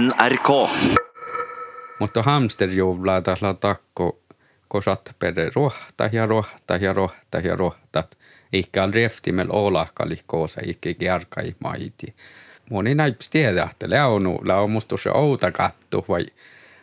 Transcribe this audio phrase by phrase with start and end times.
[0.00, 0.70] NRK.
[1.98, 4.18] Mutta hamsterjuhlaa taas takko
[4.68, 8.18] kosat per rohta ja rohta ja rohta ja rohtat.
[8.52, 12.14] Ikka al reftimel olahkali koosa ikki kjarkai maiti.
[12.70, 16.26] Moni näips tiedä, että leonu musta se outa kattu vai,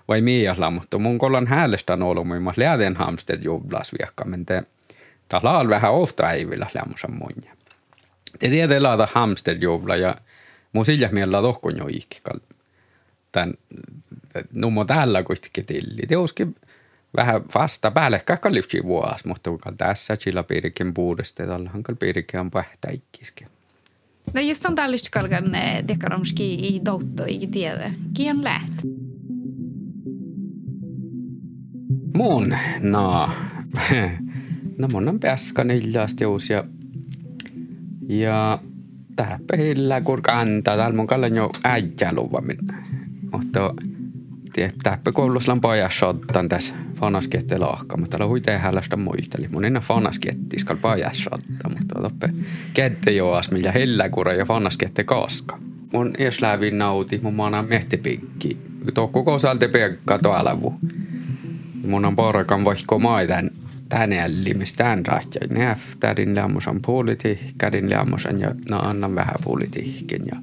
[0.07, 4.63] vai miehla, mutta mun kollan häälestä on ollut muun muassa läden hamsterjuhlas viekka, men te
[5.29, 7.33] taas vähän ofta ei vielä lämmössä muun.
[8.39, 10.15] Te tiedä laata hamsterjuhla ja
[10.73, 12.39] mun sillä mielellä tohkon jo ikkikal.
[13.31, 13.53] Tän,
[14.53, 16.07] nummo täällä kuitenkin tilli.
[16.07, 16.55] Te olisikin
[17.17, 22.51] vähän vasta päälle kakkalifti vuosi, mutta kun tässä sillä piirikin puudesta, tällä hankal piirikin on
[22.51, 23.47] pähtäikkiskin.
[24.33, 25.51] No just on tällaista kalkan
[25.87, 27.93] dekaromski i doutto i tiede.
[28.13, 28.73] Kien läht?
[32.13, 33.29] Mun, no,
[34.77, 36.63] no mun on pääskä neljästä ja,
[38.07, 38.59] ja
[39.15, 42.57] tähän pehillä kun kantaa, täällä mun kallan jo äijä luvamin.
[43.43, 43.73] Mutta
[44.83, 49.47] tähän koulussa on pojassa ottan tässä fanaskette laakka, mutta täällä hui tehälästä muisteli.
[49.47, 52.29] Mun enää fanasketti skal pojassa ottaa, mutta toppe
[52.73, 55.59] kette joas, millä helläkura ja fanaskette kaska.
[55.93, 58.57] Mun ees lävin nauti, mun maana mehtipikki.
[58.93, 60.57] Tuo koko salte pekka tuolla
[61.85, 63.49] Mun on parakan vaikka maitan
[63.89, 65.41] tän jällimis tän rahtja.
[65.49, 66.81] Näf, tärin lämmösen
[67.57, 70.21] kärin lämmösen ja na annan vähän politiikin.
[70.31, 70.41] Ja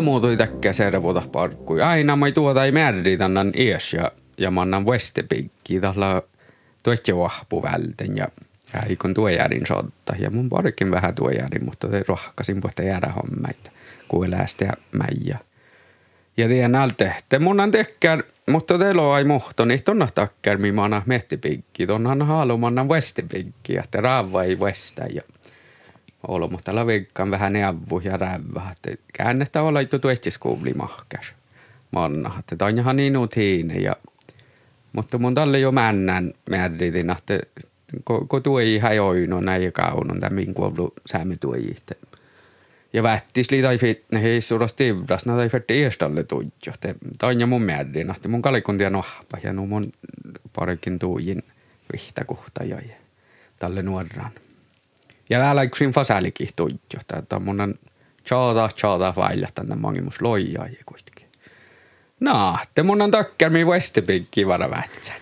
[0.00, 1.82] Ja muutui täkkää servota parkkui.
[1.82, 6.22] Aina mä tuota ei määrin annan ies ja, ja mä annan Westepikki tällä
[6.82, 8.28] tuotte vahpu välten ja
[8.74, 10.14] ja ikon tuojäärin sotta.
[10.18, 13.70] Ja mun parikin vähän tuojäärin, mutta te rohkasin puhta jäädä hommeita,
[14.08, 15.38] kuulästä ja mäijä.
[16.36, 20.72] Ja tien alte, te mun on tekkär, mutta teillä ei muhto, niin tonna takkär, mi
[20.72, 25.06] mana mehtipikki, tonnan haalumannan westipikki, te raava ei westä.
[25.14, 25.22] Ja
[26.28, 31.34] olo, mutta lavikkaan vähän neavvu ja rävä, että käännettä olla itu tuetsiskuuvli mahkas.
[31.90, 33.96] Manna, että tonjahan niin uutiine ja
[34.92, 37.40] mutta mun talle jo männän määritin, että
[38.04, 41.76] ko, ko tuoi hajoino näin kaunon tämän kuollu säämme tuoi
[42.92, 46.72] Ja vättis li tai fit ne heissuras tivras na tai färti eerstalle tuijjo.
[46.80, 49.92] Te taanja mun määrin, että mun kalikuntia nohpa ja nu mun
[50.56, 51.42] parikin tuujin
[51.92, 52.64] vihtä kohta
[53.58, 54.30] tälle nuorran.
[55.30, 57.00] Ja täällä yksin fasäälikin tuijjo.
[57.06, 57.78] Tämä on mun
[58.24, 61.26] tjaata tjaata vailla tänne mangimus loijaa ja kuitenkin.
[62.20, 65.20] No, te mun on takkärmi Westepikki vara vätsän.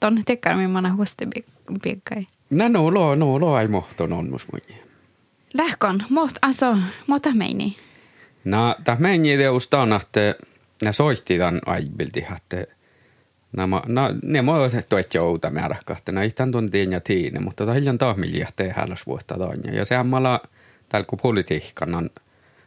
[0.00, 1.52] Ton tekkärmi mana Westepikki
[1.82, 2.26] piekkai?
[2.50, 4.76] No, no, lo, no, lo ei mohton on mus mui.
[5.54, 7.76] Lähkon, mot, alltså, mota meini?
[8.44, 10.34] No, tämä meini teus on, että
[10.84, 12.66] ne soitti tämän aibilti, että
[13.52, 17.74] Nämä, no, ne moi otettu, että jouta määrä kahtena, ihan tuntiin ja tiine, mutta tämä
[17.74, 19.74] hiljan taas milja tehdään vuotta toinen.
[19.74, 20.40] Ja se on malla
[20.88, 22.10] täällä kun politiikan on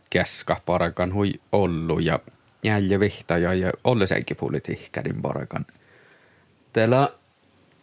[0.09, 2.19] keska parakan hui ollut ja
[2.63, 5.65] jäljä vihtaja ja ollisenkin politiikkarin parakan.
[6.73, 7.09] Teillä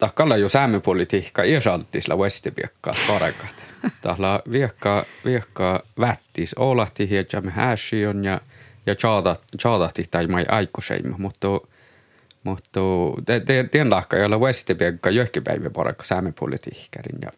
[0.03, 3.67] Tahkalla jo säämöpolitiikka iäsalttisla Westibiekkaa parakat.
[4.03, 8.41] Tahla viekkaa, viekkaa vättis olahti hiedjamme häsiön ja,
[8.87, 8.95] ja
[9.59, 11.49] tjaadahti tai mai aikoseima, mutta
[12.44, 12.80] mutta
[13.70, 17.30] tien lahka jolla Westibiekka johkipäivä parakka säämöpolitiikkarin ja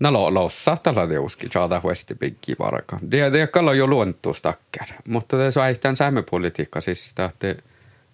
[0.00, 2.98] No lossa tällä teuskin saada Westibiekki parakka.
[3.10, 7.54] Det, det kallar jo luontustakkar, mutta det så ähtään säämöpolitiikka siis, että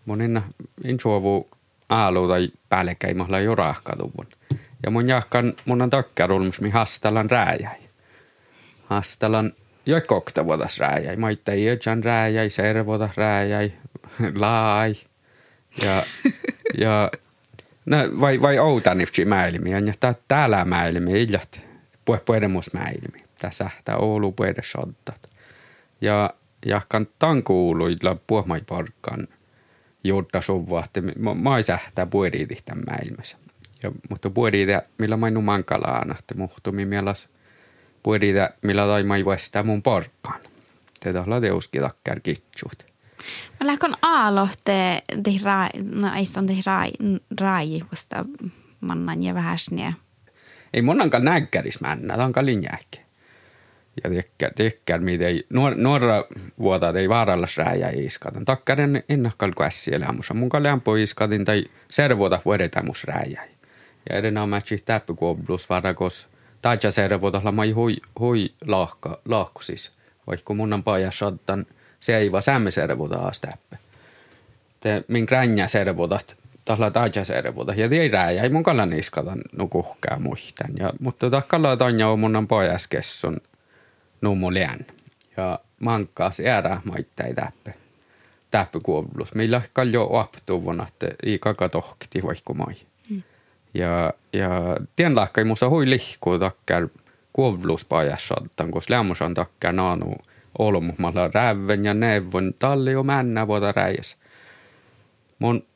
[0.04, 0.42] monina
[0.84, 1.48] insuovu
[1.88, 4.26] aalu tai päällekkäin mahla jo rahkatuvun.
[4.82, 7.78] Ja mun jahkan mun on takkarulmus, mi hastalan rääjäi.
[8.84, 9.52] Hastalan
[9.86, 11.16] jo kokta vuodas rääjäi.
[11.16, 13.72] Mä itse jöjän rääjäi, servoda rääjäi,
[14.34, 14.94] laai.
[15.84, 16.02] Ja,
[16.78, 17.10] ja
[17.86, 19.70] no, vai, vai outanifti mäilimi.
[19.70, 21.62] Ja tää täällä mäilimi, iljat.
[22.04, 23.24] Puhe puedemus mäilimi.
[23.40, 25.30] Tässä tää Oulu puede soddat.
[26.00, 26.34] Ja
[26.66, 29.28] jahkan tankuuluilla puhmai parkkaan
[30.04, 31.00] jotta sovua, että
[31.34, 33.36] mä ei sähtää puoliiti tämän maailmassa.
[33.82, 37.28] Ja, mutta puoliiti, millä en mankalaan, että muhtumi mielas
[38.02, 39.24] puoliiti, millä tai mä ei
[39.64, 40.40] mun porkkaan.
[41.04, 42.20] Tätä on teuskin takkar
[43.60, 46.84] Mä lähkön aalohte tehra, no ei on tehra
[47.40, 48.24] rai, koska
[48.80, 49.92] mannan ja vähäsniä.
[50.74, 53.06] Ei monankaan näkkäris männä, tämä on kalin jääkkä
[54.04, 56.24] ja tekkär, tekkär miten nuor, nuora
[56.58, 58.44] vuotta ei vaarallas rääjä iskaten.
[58.44, 60.34] Takkaren ennakkal käsiä ammussa.
[60.34, 63.42] Mun lämpö iskatin tai servuota vuodetaan mus rääjä.
[64.10, 66.28] Ja edenä on mätsi täppikuoblus varakos
[66.62, 69.92] tajaservotolla mai hui, hui lahka, lahku siis.
[70.26, 71.66] Vaikka mun on paja shottan
[72.06, 73.76] se ei vaan sämmiservuta aastäppä.
[74.80, 77.74] Te min gränjä servutat, tahla tajaservuta.
[77.74, 80.70] Ja tiedää, ei mun kalla niskata nukuhkää muihtan.
[80.78, 83.36] Ja, mutta takkalla tanja on mun on pajas kessun
[84.20, 84.86] nummu lään.
[85.36, 87.72] Ja mankkaas äärä maittai täppä.
[88.50, 89.34] Täppä kuollus.
[89.34, 92.74] Meillä kaljo aptuvun, että ei kaka tohkti vaikka mai.
[93.10, 93.22] Mm.
[93.74, 94.50] Ja, ja
[94.96, 96.88] tien lahkai musta hui lihkuu takkar
[97.32, 98.34] kuolluspajassa,
[98.70, 100.14] koska lämmössä on takkar naanu
[100.58, 104.16] olmuhmalla räven ja neuvon talli ja männä vuota räjäs.
[105.38, 105.66] Mun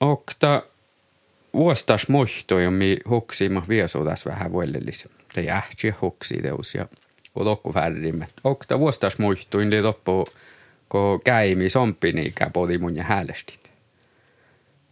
[0.00, 0.62] okta
[1.54, 5.08] vuostas muistui, jo mi huksi mä viesuutas vähän vuellellis.
[5.32, 6.86] Se jähti huksi teus ja
[7.34, 8.28] kun lokku värrimme.
[8.44, 10.26] Okta vuostas muistui, niin loppu
[10.88, 13.72] kun käimi sompini podi mun ja häälestit.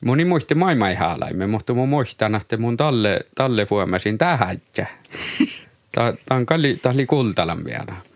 [0.04, 4.62] Mun ei muisti maailma ei haalaimme, mutta mun muistan, että mun talle, talle vuomasin tähän.
[5.92, 8.11] Tämä on kalli, kalli kultalan vielä.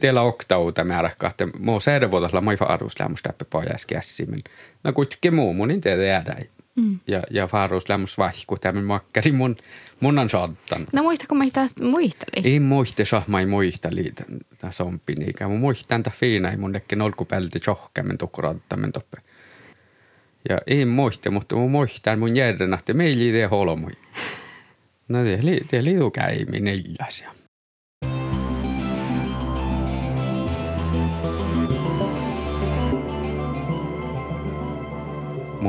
[0.00, 4.40] Teillä oktauta määräkkä, että muu servotasella moi faaruslämmus täppä pojas käsimin.
[4.84, 6.36] No kuitenkin muu mun ei tiedä jäädä.
[6.76, 6.98] Mm.
[7.06, 9.56] Ja, ja faaruslämmus vaihku tämän makkari mun,
[10.00, 10.92] mun on saattanut.
[10.92, 12.48] No muistako mä sitä muisteli?
[12.48, 14.12] Ei muista, saa mä muisteli
[14.58, 15.50] tämä sompi niinkään.
[15.50, 19.16] Mä muistan tämän fiina, ei mun nekin olkupelti tjohkämen tukkurattamen toppe.
[20.48, 23.92] Ja ei muista, mutta mä muistan mun järjen, että meillä ei tee holmoi.
[25.08, 25.18] No
[25.68, 27.39] te liitu käimi neljäs ja.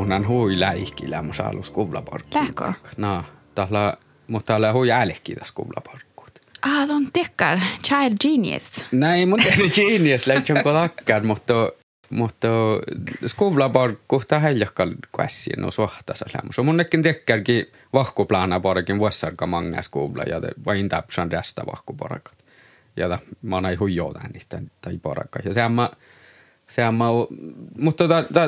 [0.01, 2.37] Mun on hui läihkillä mun saalus kuvlaporkki.
[2.37, 2.73] Lähkö?
[2.97, 3.23] No,
[3.55, 4.87] tahla, mutta täällä hui
[5.39, 6.31] tässä kuvlaporkkuut.
[6.61, 7.59] Ah, on tekkar.
[7.87, 8.85] Child genius.
[8.91, 11.53] Näin, mun tehdä genius lähtsön kun takkar, mutta
[12.09, 12.47] mutta
[13.25, 14.87] skuvlaporkku tämä heljakka
[15.17, 16.59] käsiin no suhtassa lämmus.
[16.63, 22.37] Mun nekin tekkerkin vahkuplana porkin vuossarka manga skuvla ja vain täpsän tästä vahkuporakat.
[22.97, 25.39] Ja mä oon huijoo niitä tai porakka.
[25.45, 25.89] Ja sehän mä
[26.71, 27.05] sehän mä
[27.77, 28.03] mutta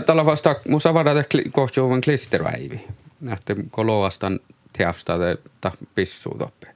[0.05, 2.83] tällä vasta mun savarata kohtuuvan klisterväivi.
[3.21, 4.39] Nähtä koloastan
[4.77, 5.13] teavsta
[5.61, 6.67] ta pissu toppe.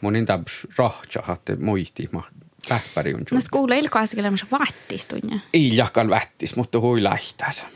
[0.00, 2.22] Monin tabs rahtsa hatte muihti ma
[2.68, 5.40] Pähpäri on No school ilkaisilla on vaattis tunne.
[5.54, 7.66] Ei jakal vaattis, mutta hui lähtäs.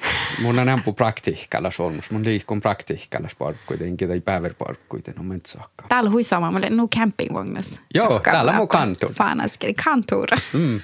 [0.42, 2.10] Mun on ampu praktiikalla solmus.
[2.10, 5.84] Mun liikun praktiikalla parkkuiden, ketä ei päivä parkkuiden on mennyt saakka.
[5.88, 7.80] Täällä hui sama, mä olen nuu campingvagnas.
[7.94, 9.12] Joo, täällä on kantur.
[9.12, 10.28] Fanaskeli kantur.
[10.52, 10.80] Mm.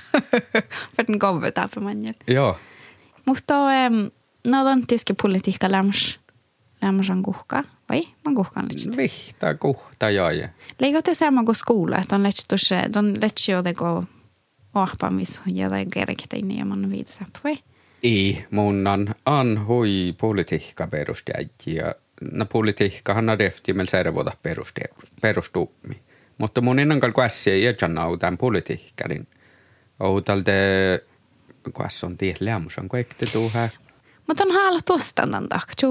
[0.96, 2.14] För den gove täällä manjel.
[2.28, 2.58] Joo.
[3.26, 3.54] Mutta
[4.44, 6.20] no on tietysti politiikka lämmäs.
[6.82, 7.64] Lämmäs on kuhka.
[7.92, 8.08] Vai?
[8.24, 8.96] Mä kuhkan lidt.
[8.96, 10.48] Vihta kuhta jäi.
[10.80, 14.04] Leikot te samma kuin skola, että on letstus, on letsio teko
[14.74, 17.12] ohpaamis ja tai kerkitä niin ja man viitä
[17.44, 17.58] vai?
[18.02, 21.94] Ei, mun on, on hui politiikka perusteäjä ja
[22.32, 24.32] no politiikkahan on deftimel servota
[25.22, 26.02] perustummi.
[26.38, 29.28] Mutta mun innan kalku ässiä ei jätän tämän politiikkarin.
[30.00, 30.50] Outalta,
[31.72, 33.70] kas on tiedä, lämmusan kun ekte tuuhä.
[34.26, 35.88] Mutta on haala tuosta tämän takia.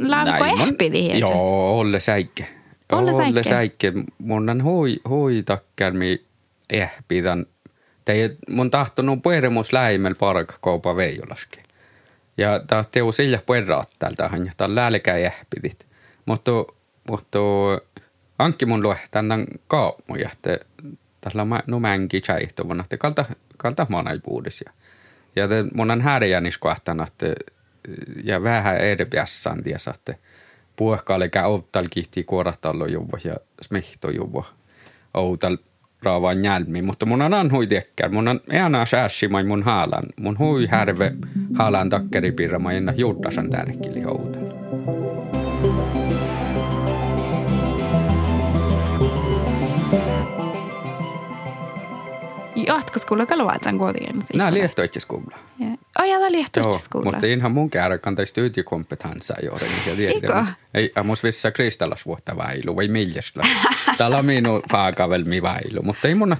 [0.00, 1.18] Läkko ehpi tiedä.
[1.18, 2.46] Joo, olle säikke.
[2.92, 3.28] Olle säikke.
[3.30, 3.92] Olle säikke.
[4.18, 6.24] Mun on hui, hui takkermi
[6.70, 7.46] ehpi tämän.
[8.04, 11.62] Tei, mun tahtonut pueremus lähimellä parka kaupa veijolaskin.
[12.36, 15.86] Ja tämä teu sillä pueraat täältä, ja tämä on läälikä ehpidit.
[16.26, 16.50] Mutta,
[17.08, 17.38] mutta
[18.38, 20.58] hankki mun luo tänne kaupmuja, että
[21.20, 23.24] tällä no mänki tjäihtuvana, että kalta,
[23.56, 24.72] kalta manaipuudisia.
[25.78, 27.26] On härjänis kohtana, että
[28.24, 30.14] ja vähän erbiässään tiesä, että
[30.76, 34.46] puhkaalle käy outal kihti kuorattallo juvo ja smihto juvo
[35.14, 35.56] outal
[36.02, 38.10] raavaan jälmi, mutta mun on anhui tiekkär.
[38.10, 40.04] Mun on eana säässimai mun haalan.
[40.20, 41.12] Mun hui härve
[41.58, 44.50] haalan takkeripirra, mä enna juuttasan tärkili outal.
[52.74, 54.20] Jatkoskola Kalavaatsan kuitenkin.
[54.34, 55.38] Nämä liehtoitseskola.
[55.98, 57.04] Oh, ja tämä liehtoitseskola.
[57.04, 59.66] Mutta ihan mun kärkan tai studiekompetenssa juuri.
[60.16, 60.44] Iko?
[60.74, 63.42] Ei, mus vissa kristallas vuotta vailu, vai miljäsla.
[63.98, 66.32] Täällä on minun faakavelmi vailu, mutta ei mun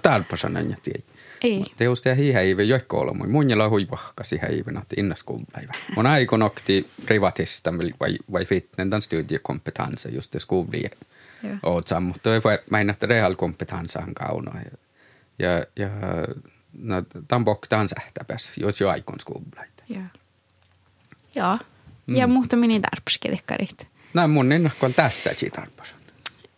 [0.44, 1.02] ole aina tiedä.
[1.42, 1.58] Ei.
[1.58, 3.30] Mutta just ja hiihäive joikko olla mun.
[3.30, 5.72] Mun jälä hui vahkasi häivän, että innaskuupäivä.
[5.96, 10.90] Mun aiko nokti privatista vai, vai fitnen tämän studiekompetenssa just skolan.
[11.62, 12.40] Ootsa, mutta ei
[12.90, 14.54] että real kompetenssa on kaunoa
[15.40, 15.88] ja, ja
[16.73, 19.85] no, tämän boktaan sähtäpäs, jos jo aikon skuublaita.
[19.88, 20.02] Ja.
[21.35, 21.59] Joo.
[22.06, 22.16] Mm.
[22.16, 23.87] Ja muhta meni tarpskelikkarit.
[24.14, 25.94] No mun innokko on tässä tarpas.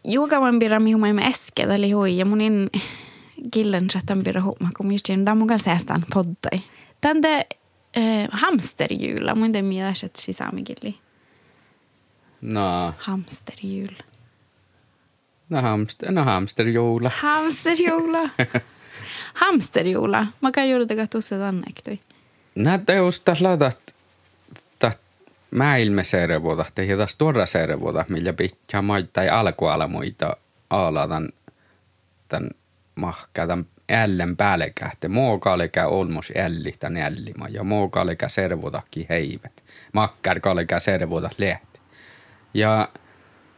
[0.05, 2.71] Juukaman birra mihin mä äsken, eli hui, ja mun in
[3.55, 6.61] killen sättän birra huuma, kun just siinä, kanssa säästään poddai.
[7.01, 7.47] Tände
[7.97, 10.99] äh, hamsterjula, mun ei mielessä, että sisämikilli.
[12.41, 12.95] No.
[12.99, 13.95] Hamsterjul.
[15.53, 16.25] No, hamster, no.
[16.25, 17.11] Hamsterjuula.
[19.35, 20.27] Hamsterjuula.
[20.41, 22.01] Mä kan juuri teka tuossa tannektui.
[22.55, 23.95] Näitä just tässä laitat
[26.03, 30.37] serevuota, ja taas tuoda serevuota, millä pitää maittaa alkuala muita
[30.71, 31.29] aaladan
[32.29, 32.51] tämän
[32.95, 35.09] mahkaa tämän ällen päällekähte.
[35.09, 39.63] Muokalekä olmos älli tämän ällima ja muokalekä servotakin heivet.
[39.93, 41.81] Makkar kalekä servota lehti.
[42.55, 42.89] Ja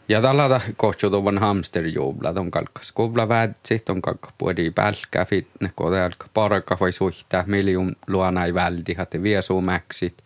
[0.09, 6.77] ja tällä kohtuutuvan hamsterjuhla, on kalkkas kuvla vätsit, on kalkka puoli pälkkä, fitne kodelka, paraka
[6.81, 10.25] vai suhtaa, miljoon luona ei välti, hatte viesumäksit.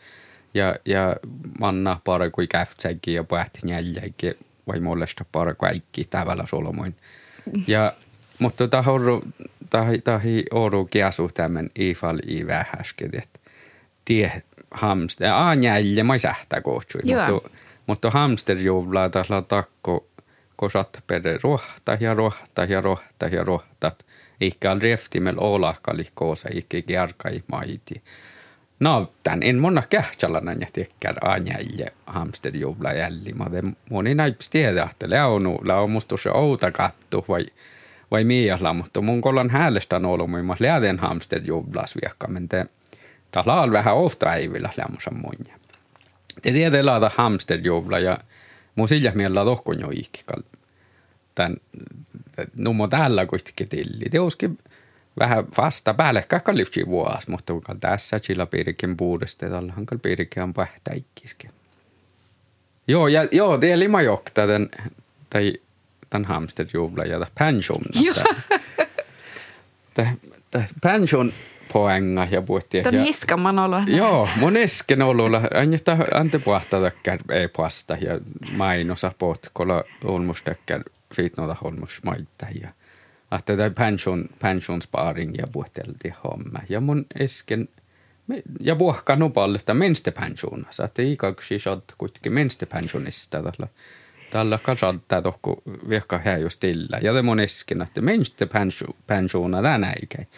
[0.55, 1.17] Ja, ja
[1.61, 4.35] manna parakui käftsäkin ja pähti jäljäkin,
[4.67, 6.97] vai mullesta parakui äikki tavalla solmoin.
[7.67, 7.93] Ja,
[8.39, 9.23] mutta tämä on
[9.71, 13.39] tahi, tahi oru kiasu tämän ifal i vähäsket, että
[14.05, 17.51] tie hamster, a jäljä, mä sähtää kohtsui, mutta
[17.89, 20.07] mutta hamsterjuhlaa taas takko
[20.57, 24.07] kosat per rohta ja rohta ja rohta ja rohtat.
[24.41, 28.03] Ikka on reftimel olakali koosa ikki kärkai maiti.
[28.81, 33.33] No, tän en monna kähtsalanan ja tekkär anjälle hamsterjuhla jälli.
[33.51, 37.47] Te moni näips tiedä, että leonu, laumustus ja outa kattu vai,
[38.11, 42.67] vai miiasla, mutta mun kollan häälestä on ollut muun muassa läden hamsterjuhlas viekka, men te
[43.31, 45.58] täällä vähän ofta ei vielä lämmusa munja.
[46.43, 48.19] Te tiedä laata hamsterjuhla ja
[48.75, 50.43] mun sillä mielellä tohkon jo ikkikal.
[51.35, 51.57] Tän,
[52.55, 54.05] nummo täällä kuitenkin tilli.
[54.11, 54.59] Te uskin
[55.19, 60.55] vähän vasta päälle kakkalifti vuos, mutta kun tässä sillä piirikin puudesta, tällä hankal piirikin on
[60.55, 61.49] pähtäikkiski.
[62.89, 64.71] Joo, ja joo, det är lima jokta den,
[65.31, 65.53] tai
[66.11, 67.83] tämän hamsterjuhla ja pension.
[68.01, 68.25] Joo.
[70.83, 71.33] Pension
[71.73, 72.83] poänga ja puhuttiin.
[72.83, 73.81] Tuon hiskamman olo.
[73.87, 75.43] Joo, mun esken ololla.
[75.55, 75.77] Aina
[76.15, 78.21] ante puhtatäkkär ei puhasta ja
[78.57, 80.83] mainosa potkolla olmustäkkär
[81.15, 82.69] fiitnota olmus maita ja
[83.37, 86.59] että tämä pension, pension sparing ja puhteltiin homma.
[86.69, 87.69] Ja mun esken
[88.61, 93.69] ja puhkaa nopalle, että menste pensionassa, että ikäksi saat kuitenkin menste pensionista tällä.
[94.31, 96.99] Tällä kasattaa tohku vihka hää just tillä.
[97.03, 98.49] Ja te mun esken, että menste
[99.07, 100.29] pensiona tänä ikäin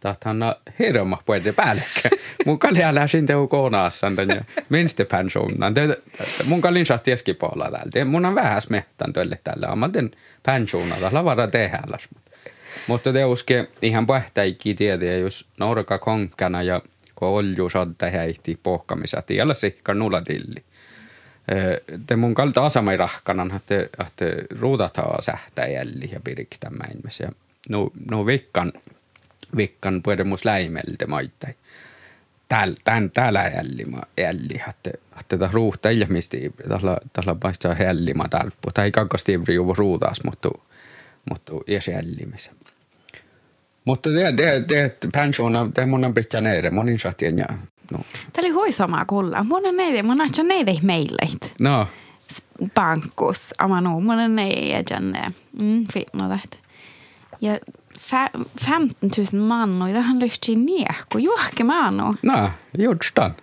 [0.00, 2.20] tahtanna hirma puhuta päällekkäin.
[2.46, 5.74] Mun kalli läsin teu konaassan ja minste pensionan.
[6.44, 8.04] Mun kallin saa tieskipuolella täältä.
[8.04, 9.68] Mun on vähäs mehtän tölle tällä.
[9.68, 10.10] Ammaten
[10.46, 11.82] pensionan tällä vara tehdä.
[12.86, 16.80] Mutta te uske ihan pähtäikki tiedä, jos norka konkkana ja
[17.14, 20.64] kun olju saattaa häihti pohkamissa, tiellä sikka nulla tilli.
[22.06, 24.26] Te mun kalta asamai rahkanan, että,
[24.60, 26.90] ruudataan sähtää jälli ja piriktämään.
[27.20, 27.32] Ja
[27.68, 28.72] no, no vikkan
[29.56, 31.56] veckan podemos läimeltä maittain.
[32.48, 34.90] Täällä, tän, täällä jällima jälli, että,
[35.20, 38.50] että tämä ruuhta ilmeisesti, tällä, tällä paistaa jällima täällä.
[38.74, 40.48] Tai ei kakkasti juuri ruutaas, mutta,
[41.30, 42.54] mutta ei jällimisen.
[43.88, 47.46] Mutta det, det, det pensionen, det mun on pitää neire, monin satien ja
[47.92, 47.98] no.
[48.32, 49.44] Tämä oli huisomaa kuulla.
[49.44, 51.54] Mun on neide, mun on neide meileit.
[51.60, 51.88] No.
[52.74, 55.22] Pankkus, ama mun on neide, jänne.
[55.60, 56.60] Mm, fitnodet.
[57.40, 57.58] Ja
[58.10, 62.14] 15 000 mannoja tähän lyhti niekku, juhke manu.
[62.22, 63.36] No, jutstan.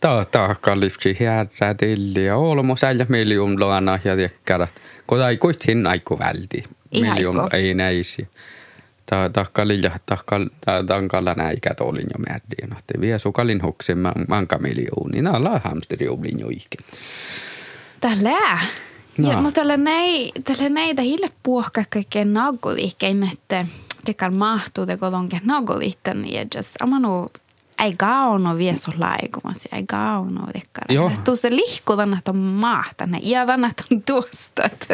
[0.00, 4.82] Tämä taakka lyhti härrä tilli ja olmo säljä miljoon luona ja tiekkärat.
[5.06, 6.62] Kun ei kuitenkin aiku välti.
[7.00, 8.28] Miljoon ei näisi.
[9.32, 10.40] Taakka lilja, taakka
[10.86, 12.82] tankalla näikät olin jo määriin.
[12.86, 15.22] Te vie sukalin huksen manka miljooni.
[15.22, 16.86] Nämä on hamsteri olin jo ikin.
[18.00, 18.58] Tällä.
[19.18, 19.30] No.
[19.30, 23.66] Ja, mutta tällä näitä hille puhka kaikkein nagguliikkein, että
[24.06, 26.74] tekar mahtuu te kodonke nagolitten edges.
[26.80, 27.26] Amanu
[27.84, 30.84] ei gauno vieso laikumasi, ei gauno tekkar.
[30.88, 31.12] Joo.
[31.24, 34.88] Tuossa lihkutan, että on mahtane, ja tänät on tuostat.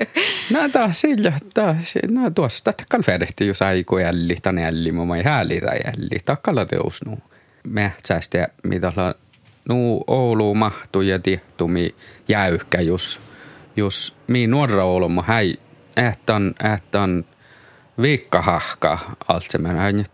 [0.52, 1.76] no tää sillä, tää,
[2.08, 7.04] no tuosta kalferehti, jos aiku jälli, tänne jälli, mä ei hääli tai jälli, takkalla teus
[7.06, 7.18] nu.
[7.64, 9.14] Mähtsäistä, mitä la,
[9.68, 11.94] nu Oulu mahtuu ja tihtumi
[12.28, 13.20] jäykkä, jos,
[13.76, 15.58] jos mi nuorra Oulu, häi,
[15.98, 17.24] ähtän, ähtän,
[18.02, 20.04] viikkahahka allt se men hän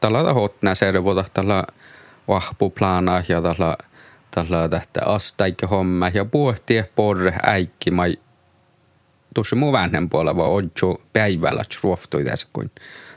[0.00, 1.64] tällä hotna servoda tällä
[2.28, 3.76] vahpuplana ja tällä
[4.30, 7.90] tällä tästä astaikka homma ja puhti porre äikki.
[7.90, 8.18] Mai
[9.34, 12.70] tuossa muu vanhen puolella odjo päivällä ruoftui tässä kun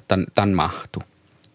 [0.08, 1.04] tän, tän mahtu.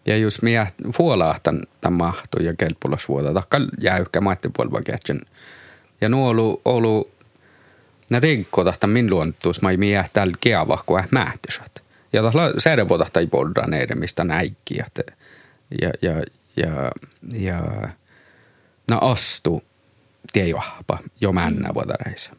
[0.05, 5.21] Ja jos minä fuolaa tän, mahtu ja kelpulas vuoda, takka jäykkä maitten puolella kätsen.
[6.01, 7.11] Ja nuo ollut, ollut
[8.09, 11.05] ne rinkko tahta min luontuus, mai minä täällä keava, kun äh
[12.15, 14.75] ja säädönvuotohta ei polda neiden, mistä näikki.
[14.77, 14.85] Ja,
[15.81, 16.23] ja, ja,
[16.57, 16.91] ja,
[17.33, 17.89] ja
[18.87, 19.63] no astu
[20.33, 22.33] tie johpa jo männä vuodareissa.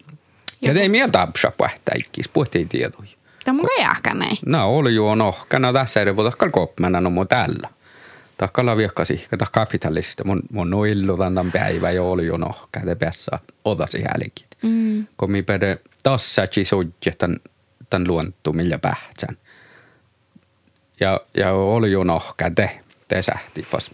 [0.62, 3.10] Ja ei mieltä apsa pähtäikkis, puhuttiin tietoja.
[3.44, 4.36] Tämä on jahkan näin.
[4.46, 5.38] No, oli jo no.
[5.48, 7.68] Kana tässä eri vuotta kalkoppmänä no mun tällä.
[8.36, 10.24] Takkala viekkasi, kata kapitalista.
[10.24, 12.68] Mun, mun no illu tämän päivä jo oli jo no.
[12.72, 14.46] Käde päässä odasi hälikit.
[14.62, 15.06] Mm.
[15.16, 17.36] Kun mi pede tässä sujje tämän,
[17.90, 19.36] tämän luontu, millä pähtsän.
[21.00, 21.50] Ja, ja
[22.04, 22.80] no, käde.
[23.08, 23.92] Te sähti, fast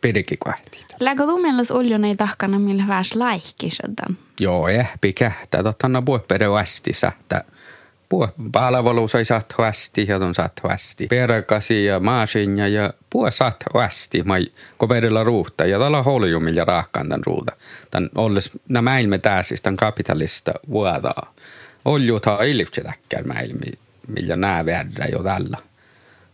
[0.00, 0.86] pidikin kohti.
[1.00, 4.18] Läkö tu mielestä oljon ei tahkana millä väs laikki sedan?
[4.40, 5.62] Joo, ehpi kähtää.
[5.62, 7.44] Totta puhe pere västi sähtää.
[8.08, 11.06] Puhe palvelu sai saat västi ja ton saat västi.
[11.06, 14.22] Perkasi ja maasinja ja puhe saat västi.
[14.22, 14.46] Mai
[14.78, 17.52] koperilla ruuhta ja tällä oli millä raakkaan tämän ruuta.
[17.90, 21.34] Tän olles nä mäilme tääsis tän kapitalista vuodaa.
[21.84, 23.72] Oljuta ilipsetäkkär mäilmi,
[24.08, 25.58] millä nää väärä jo tällä.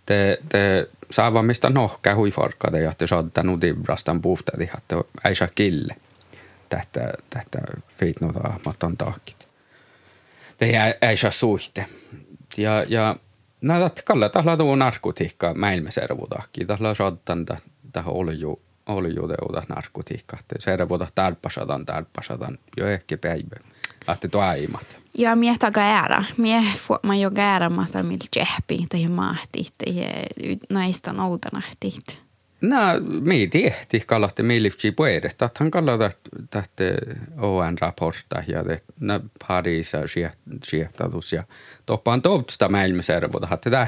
[0.06, 5.96] Te, te saavamista nohkä huifarkkade ja te saadaan udibrastan puhtadi, että ei saa kille.
[6.68, 7.58] Tähtä, tähtä
[7.98, 9.48] fiitnota ahmatan taakit.
[10.58, 11.86] Te ei, ei saa suhte.
[12.56, 13.16] Ja, ja
[13.60, 16.64] näitä kalla tahla tuo narkotiikka mäilmeservudakki.
[16.64, 17.46] Tahla saadaan
[17.92, 20.36] tähän oli ju oli ju teuda narkotiikka.
[20.58, 23.56] Servuda tarpasadan tarpasadan jo ehkä päivä.
[24.06, 25.01] Att det aimat.
[25.18, 26.24] Ja mie taga ära.
[26.36, 29.74] Mie får man jo ära massa mil tjehpi tai mahtit.
[30.68, 32.18] Näistä on outanahtit.
[32.62, 32.76] No,
[33.20, 35.42] mi tehti kalahti milifti puedet.
[35.42, 36.10] Att han kallade
[36.50, 36.96] tähte
[37.40, 39.98] ON-raporta ja det na Pariisa
[40.64, 41.42] siehtatus ja
[41.86, 42.22] toppaan.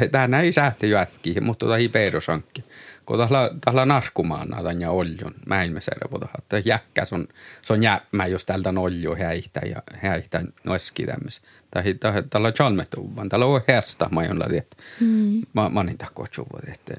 [0.01, 2.65] Että tämä ei sähti jo ätki, mutta tota hiperosankki
[3.07, 6.29] kun tahla, tahla narkumaana tämän ja oljun mäilmeservuta.
[6.39, 7.29] Että jäkkä on,
[7.63, 11.43] se on jämmä, jos tältä on olju häihtä ja häihtä noeski tämmöis.
[11.71, 11.83] Tai
[12.31, 15.43] tällä chalmetu, vaan tällä on hästä, mä on läti, että mm.
[15.53, 16.95] mä, mä niin takko tjuvu, että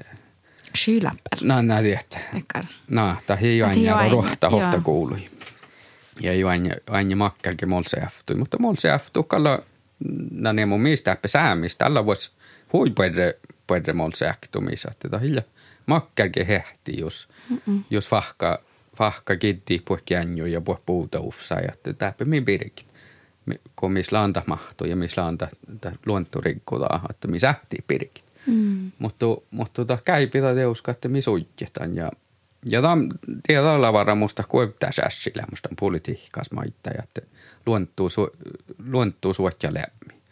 [0.76, 1.38] Skyläppär.
[1.42, 2.18] No, nää tiedät.
[2.88, 5.28] No, ei aina rohta hofta kuului.
[6.20, 9.62] Ja ei aina, aina makkarkin molse aftui, mutta molse aftui kalla,
[10.30, 12.30] nää ne mun mistä säämistä, tällä voisi
[12.72, 15.44] huipuedre, puedre molse aktumisa, että tämä hiljaa
[15.86, 17.84] makkarke hehti, jos, Mm-mm.
[17.90, 18.62] jos vahka,
[18.98, 21.54] vahka kitti puh känju ja puh puuta ufsa.
[21.54, 22.86] Ja täpä min pirkit.
[23.76, 25.48] Kun missä laanta mahtuu ja missä laanta
[26.06, 28.24] luontorikkutaan, että missä ähtii pirkit.
[28.46, 28.92] Mm.
[28.98, 31.96] Mutta, mutta tota, käy pitää teuska, että missä ujjetaan.
[31.96, 32.10] Ja,
[32.70, 32.96] ja tämä
[33.46, 37.20] tiedä olla varra musta kuevtää sässillä, musta politiikkas maittaa, että
[37.66, 38.30] luontuu, su,
[38.90, 40.22] luontuu suotja lämmi.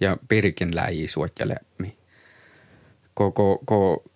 [0.00, 1.96] Ja pirkin läi suotja lämmi.
[3.14, 4.11] Koko, koko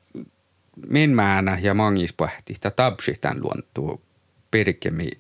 [0.89, 4.03] min määnä ja mangis pähti, että tabsi tämän luontuu
[4.51, 5.11] pirkemi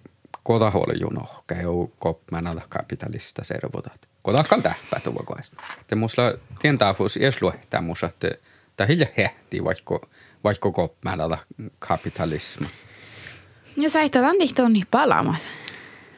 [0.42, 1.64] kodahuolijuno, käy
[1.98, 4.08] kopmänä kapitalista servotat.
[4.22, 5.62] Kodakal tähpä tuva koesta.
[5.86, 6.22] Te musla
[6.58, 8.30] tientaafuus ees luehtaa musa, että
[8.76, 10.00] tämä hilja hehti vaikka,
[10.44, 11.38] vaikka kopmänä
[11.78, 12.68] kapitalisma.
[13.76, 15.48] Ja sä että tämän on niin palaamat.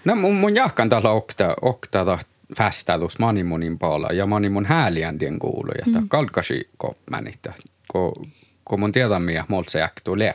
[0.04, 2.18] No mun, mun jahkan täällä okta, okta
[2.58, 6.08] fästälus manimunin pala ja manimun hääliäntien kuuluja, että mm.
[6.08, 7.54] kalkasi kopmänitä,
[7.88, 8.32] kun
[8.68, 10.32] kun mun tiedämme, multa se tulee.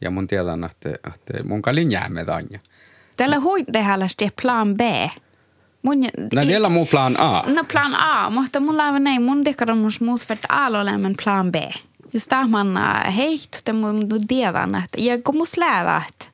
[0.00, 2.58] Ja mun tiedän, että, että mun kalin jäämme tanja.
[3.16, 4.80] Tällä huitehälästi plan B.
[5.82, 6.00] Mun,
[6.34, 7.44] no vielä mun plan A.
[7.46, 11.54] No plan A, mutta mulla on näin, mun tekaramus muus vart aloilemman plan B.
[12.14, 12.78] Just tämä man
[13.16, 16.26] heit, te mun tiedän, että ja kun mus läävä, että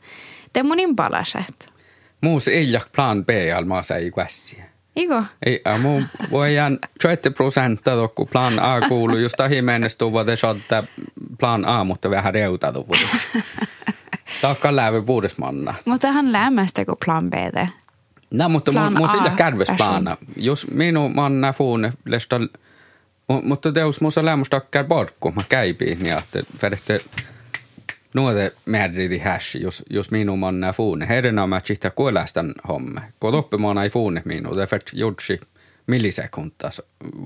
[0.52, 1.72] te mun impalaset.
[2.20, 4.71] Muus ei plan B, almaa säi käsiä.
[4.96, 5.24] Iko?
[5.46, 10.82] Ei, mun voidaan 20 prosenttia kun plan A kuuluu, just tahi mennessä tuva saattaa
[11.38, 12.86] plan A, mutta vähän reutatu
[14.40, 15.74] Taakka lävy puhdas manna.
[15.84, 17.34] Mutta hän lämmästä kuin plan B.
[18.30, 20.16] No, mutta plan mun sillä kärves plana.
[20.36, 21.54] Jos minun manna
[22.04, 22.40] lesta,
[23.42, 26.42] mutta teus musta lämmästä akkär porkku, mä käypiin, niin että
[28.14, 31.08] nuote määriti hash, jos, jos minun manna fuune.
[31.08, 33.00] Herrena mä chihtä kuolästän homme.
[33.20, 34.22] Kun oppimaana ei fuune
[34.56, 35.40] det är för jutsi
[35.86, 36.70] millisekuntaa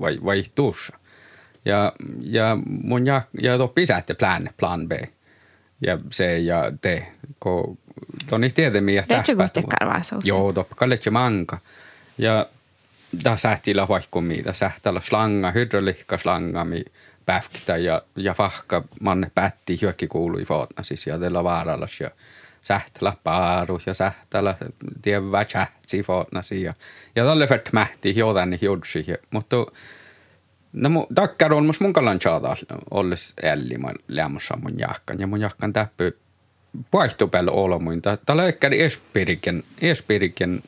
[0.01, 0.93] vai, vai tuossa.
[1.65, 4.91] Ja, ja mun ja, ja då pisätte plan, plan B.
[5.81, 7.03] Ja C ja D.
[7.39, 7.77] Ko,
[8.29, 10.01] toni tiedemiä tähpätuva.
[10.23, 11.57] Joo, to kaletse manka.
[12.17, 12.45] Ja
[13.25, 14.53] da sähtillä vaikka mitä.
[14.53, 16.65] Sähtällä slanga, hydraulikka slanga,
[17.27, 22.11] mi päfkitä ja, ja fahka manne pätti hyökki kuului vuotna siis ja teillä vaarallas ja
[22.61, 24.55] sähtälä paaru ja sähtälä
[25.01, 26.73] tievä chatsi vuotna ja
[27.15, 29.57] ja tälle fett mähti jotain jodsi mutta
[30.73, 32.55] No mu, takkar on mus mun kalan chaada
[32.91, 36.17] olles älli mä lämmässä mun jahkan ja mun jahkan täppy
[36.93, 38.01] vaihtopel olomuin.
[38.25, 40.63] Tällä ekkeri espiriken, espiriken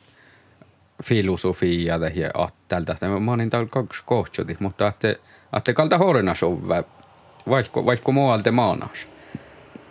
[1.04, 3.20] filosofia ja attelta.
[3.20, 5.14] Mä olin täällä kaksi kohtsuti, mutta että,
[5.50, 6.84] att det kalta hårena suve,
[7.48, 9.08] vaikko, vaikka muualta maanas.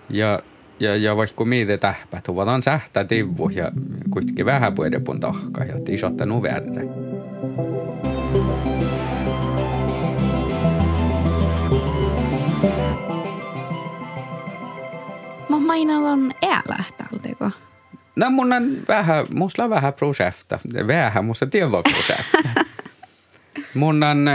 [0.09, 0.39] Ja,
[0.79, 3.71] ja, ja vaikka miitä tähpä, tuvataan sähtä tivu ja
[4.09, 6.85] kuitenkin vähän puedepun tahka ja tisottanut verre.
[15.49, 16.31] Mä mainalon on
[16.97, 17.51] tältäkö?
[18.15, 20.59] No mun on vähän, musta vähän prosjekta.
[20.87, 22.65] Vähän, musta tiedä prosjekta.
[23.73, 24.25] mun on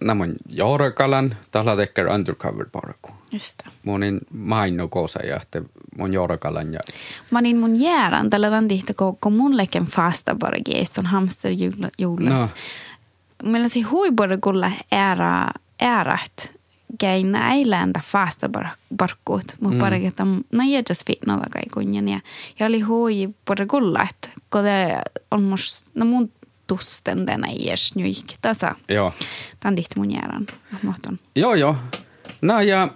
[0.00, 3.10] no mun Jorkalan, tällä tekkär undercover parku.
[3.32, 3.72] Just det.
[3.84, 5.62] Mun in maino kosa ja että
[5.98, 6.80] mun Jorkalan ja...
[7.30, 12.40] Mä niin mun jäärän tällä tämän tihtä, kun mun leken fasta bara geiston hamsterjuhlas.
[12.40, 12.48] No.
[13.44, 15.46] Meillä se huibore kulla ära,
[15.80, 16.54] äärät
[16.98, 18.50] käin äiläntä fasta
[18.96, 19.80] barkkuut, mutta mm.
[19.80, 22.08] pari, että no jäjäs fitnolla kai kunjan.
[22.08, 22.20] Ja,
[22.60, 24.60] ja oli hui pari kulla, että kun
[25.30, 26.32] on mus, no mun
[26.66, 28.74] tusten tänä iäs nyik tasa.
[28.88, 29.12] Joo.
[29.60, 30.46] Tämän tihti mun jäärän.
[30.82, 31.18] Mahton.
[31.36, 31.76] Joo, joo.
[32.42, 32.88] No ja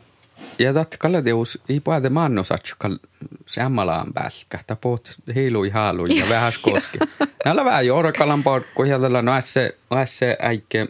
[0.59, 2.98] ja dat kaladeus ei puhuta mannosatskal
[3.46, 4.59] sammalaan välkä.
[4.66, 6.98] Ta puhut hiilui haalui ja vähän koski.
[7.44, 10.88] Näillä vähän jorkalan porkku ja tällä no se, se äikke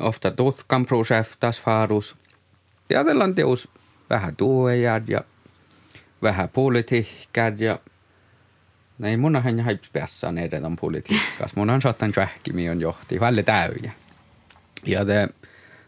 [0.00, 2.16] ofta tutkan prosef tas farus.
[2.90, 3.68] Ja tällä on teus
[4.10, 5.20] vähän tuojad ja
[6.22, 7.78] vähän politiikkad ja
[8.98, 9.56] Nei, mun on hän
[9.92, 11.56] päässä edelleen politiikkaassa.
[11.56, 13.92] Mun on saattanut jähkimi on johti, välillä täyjä.
[14.86, 15.28] Ja te,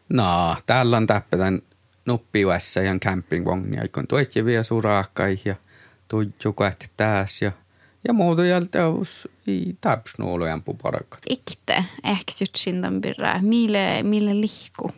[0.08, 1.62] no, täällä on täppetän
[2.06, 5.56] nuppiuessa ja campingvognia, kun tuikin vielä suraakkai ja
[6.08, 7.52] tuikin kohti taas ja
[8.08, 11.18] ja muuta jälteus i tapsnuolujen puparakka.
[11.30, 14.90] Ikte, ehkä sytsindan birra, mille, mille lihku.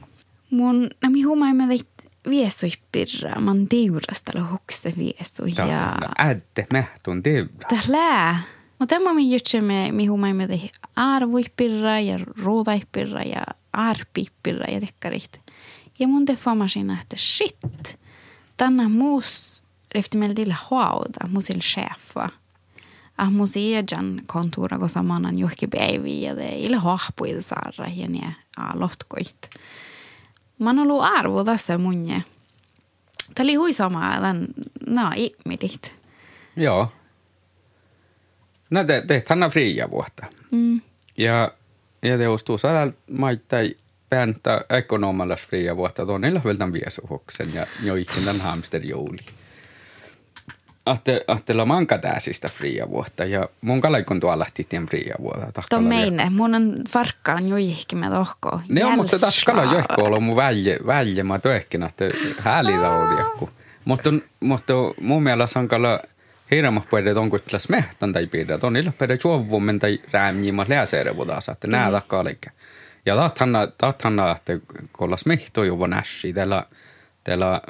[0.51, 1.89] Mun, no mi huomaamme teit
[2.31, 5.47] viesuipirra, man teurasta lo hokse viesu.
[5.47, 5.95] Ja...
[6.19, 7.69] Ädde mehtun teura.
[7.69, 8.39] Tällä.
[8.79, 15.41] Mutta tämä mi jutsemme, mi huomaamme teit arvuipirra ja ruuvaipirra ja arpipirra ja tekkarit.
[15.99, 17.99] Ja mun te huomasin, että shit,
[18.57, 19.63] tänä muus
[19.95, 22.29] rifti meillä tillä huauta, musil chefa.
[23.19, 29.51] Ah museejan kontora ko samanan johki päivi ja ille hahpuita saara ja ne alohtkoit.
[29.53, 29.61] Mä
[30.65, 32.23] oon ollut arvo tässä munje.
[33.35, 34.47] Tämä oli hui sama, tämän,
[34.87, 35.95] no, ihmilit.
[36.57, 36.93] Joo.
[38.71, 40.27] No te, te tänä fria vuotta.
[40.51, 40.81] Mm.
[41.17, 41.53] Ja,
[42.03, 43.77] ja te ostuu sadalta maittai
[44.11, 49.23] pääntä ekonomallas fria vuotta tuon niillä vältän viesuhoksen ja joikin tämän hamsterjouli.
[50.87, 55.63] Ahte, ahtella manka täsistä fria vuotta ja mun kalaikon tuolla titien fria vuotta.
[55.71, 58.61] Tuo meine, mun on farkkaan joihki me tohko.
[58.71, 62.05] Ne on, mutta kala joihko ollut mun välje, välje mä toehkin, että
[62.39, 63.51] häälitä odiakku.
[63.85, 66.01] Mutta, mutta mun mielestä on kala
[66.51, 68.65] hirma puhuta on kuitenkin mehtän tai piirret.
[68.65, 72.55] On niillä pere juovummen tai räämjiimät lääserevuudassa, että nää takkaa liikkeen.
[73.07, 74.53] Ja tahthanna, tahthanna että
[74.93, 76.33] kollas mehto jo nässi.
[76.33, 76.67] Täällä,
[77.25, 77.61] täällä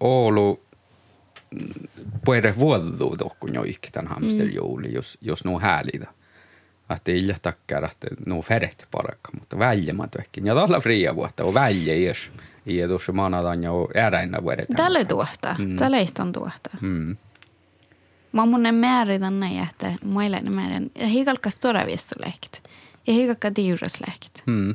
[0.00, 0.62] Oulu
[2.24, 4.94] puhuta vuodu tohkun jo ikki tämän hamsterjouli, mm.
[4.94, 6.06] jos, jos nuo häälitä.
[6.96, 10.40] Että ei takkara, että nuo feret parakka, mutta väljemät ehkä.
[10.44, 12.32] Ja tällä fria vuotta on välje, jos
[12.66, 14.68] ei tuossa maanataan jo äräinä vuodet.
[14.76, 15.76] Tällä tuohta, mm.
[15.76, 16.70] tällä on tuohta.
[16.80, 17.16] Mm.
[18.32, 22.62] Mä mun määritän näin, että mailainen määrän, ja hiikalkas tuoda viessulehti.
[23.06, 24.42] Ja hiikakka tiuraslähkit.
[24.46, 24.74] Hmm.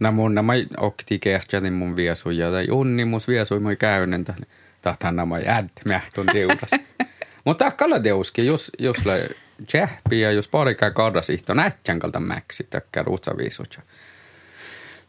[0.00, 4.46] No mun nämä okti kehtsätin mun viesuja tai unni mus viesui moi käynen tähän.
[4.84, 6.70] Tahtan nämä jäd mähtun tiuras.
[7.44, 9.30] Mutta kalla teuski, jos, jos le
[9.66, 13.82] tsehpi ja jos parikaa kardas ihto nähtsän kalta mäksi takka ruutsa viisuja.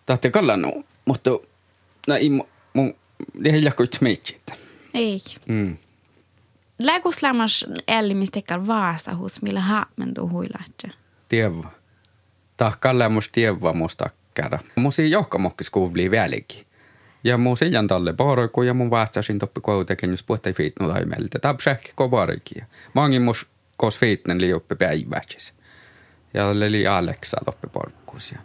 [0.06, 1.30] Tahti kalla nu, mutta
[2.08, 2.30] no ei
[2.74, 2.96] mun,
[3.44, 4.52] det är jäkligt smittigt.
[4.94, 5.22] Ei.
[5.46, 5.78] Mm.
[6.80, 10.88] Läkuslämmas elmistekar vaasa hos millä haamentu huilaatse.
[11.30, 11.70] Tiedä
[12.58, 14.60] tahkalle musta tievä musta käydä.
[14.76, 16.65] Musi johkamokkis kuulii välikin.
[17.26, 21.40] Ja mun siljan talle poroiku ja mun vahtsasin toppi kuitenkin, jos puhutte fiitnu tai meiltä.
[21.40, 22.64] Tapsäkki kovarikin.
[22.94, 25.54] Mangin mus kos fiitnen liuppi päivätsis.
[26.34, 28.32] Ja oli Aleksa toppi porkkus.
[28.32, 28.40] Ja,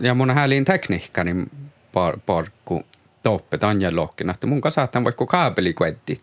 [0.00, 1.50] ja mun häliin tekniikka, niin
[1.92, 2.82] par, porkku
[3.22, 4.32] toppi tanja lohkina.
[4.32, 6.20] Että mun kanssa saattaa vaikka kaapeli kuettit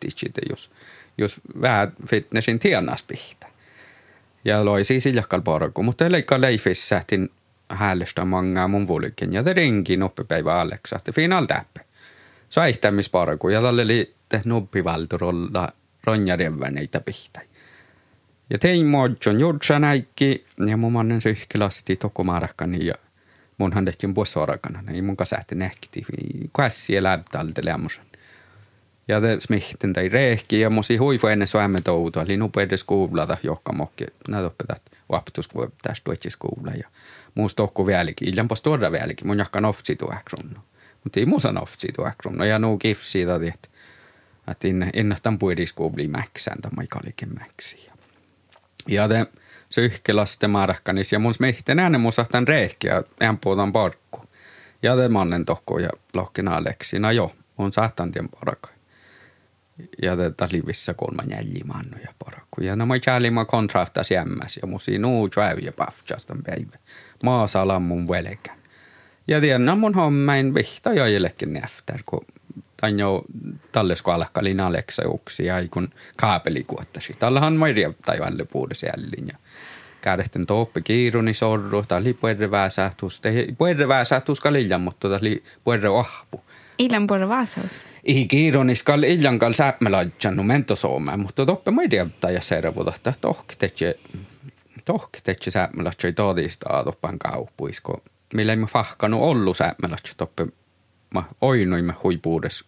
[0.50, 0.72] jos,
[1.18, 3.48] jos vähän fitnessin tienas pihtä
[4.46, 7.30] ja loi siis iljakal porku, mutta leikka leifis sähtin
[7.70, 11.82] häällestä mangaa mun vulikin ja te ringi noppipäivä Aleksa, että final täppä.
[12.50, 15.70] Saihtämisparku ja tälle oli te noppivalturolla
[16.04, 17.44] ronjarevväneitä pihtai.
[18.50, 22.94] Ja tein modjon jurtsa näikki ja mun mannen syhkilasti tokumaarakkani ja
[23.58, 26.06] munhan tehtiin puosorakana, niin mun kanssa sähti nähkiti
[26.52, 28.06] kassi ja läptalte lämmusen.
[29.08, 33.74] Ja det smihten tai rehki ja musi huifu ennen suomen toutua, eli nupeiden skuulata johka
[33.74, 34.06] mokki.
[34.28, 36.88] Näitä opetat vaptus voi tästä tuetsi skuula ja
[37.36, 38.30] muus tokku vieläkin.
[38.30, 40.60] Iljan pos tuoda vieläkin, mun jakka noftsi tuäkrunno.
[41.04, 43.70] Mutta ei muusa noftsi tuäkrunno ja nuu kif siitä, että
[44.52, 47.90] että innohtan puidiskuubli mäksään tai maikalikin mäksi.
[48.88, 49.26] Ja te
[49.70, 54.22] syhkelaste marakkanis ja mun smihten äänen musahtan rehki ja en puhutan parkku.
[54.84, 58.76] Ja te mannen tokku ja lohkina Aleksina jo, on saattan tien parakai.
[60.02, 62.62] ja tätä livissä kolma jäljimannu ja porakku.
[62.62, 62.94] Ja nämä
[63.32, 65.72] mä kontraftas jämmäs ja musi nuu tjäy ja
[66.46, 66.78] päivä.
[67.24, 68.52] Maa salam mun velkä.
[69.28, 72.26] Ja tiedän, mun hommain vihta jälkeen efter, kun
[72.78, 73.24] tämän jo
[73.72, 77.14] tallesko alkalin aleksa juksi ja kun kaapeli kuottasi.
[77.20, 78.46] Täällähän mä rieptai välillä
[78.86, 79.38] jällin ja
[80.02, 83.22] kädehten toppe kiiruni sorru, tämä oli puerre väsähtus.
[83.58, 86.42] Puerre väsähtus kaliljan, mutta tämä oli puerre ahpu.
[86.78, 87.80] Illan puerre väsähtus?
[88.08, 93.14] I kiironis kal illan kal säpmeladjan mento Suomea, mutta toppe mä rieptai ja servuta, että
[93.22, 94.00] tohki tetse,
[95.24, 98.04] tetse säpmeladjan todistaa toppan kauppuisko.
[98.34, 100.48] Millä ei mä fahkanu ollut säpmeladjan toppe
[101.14, 102.64] mä oinoimme huipuudes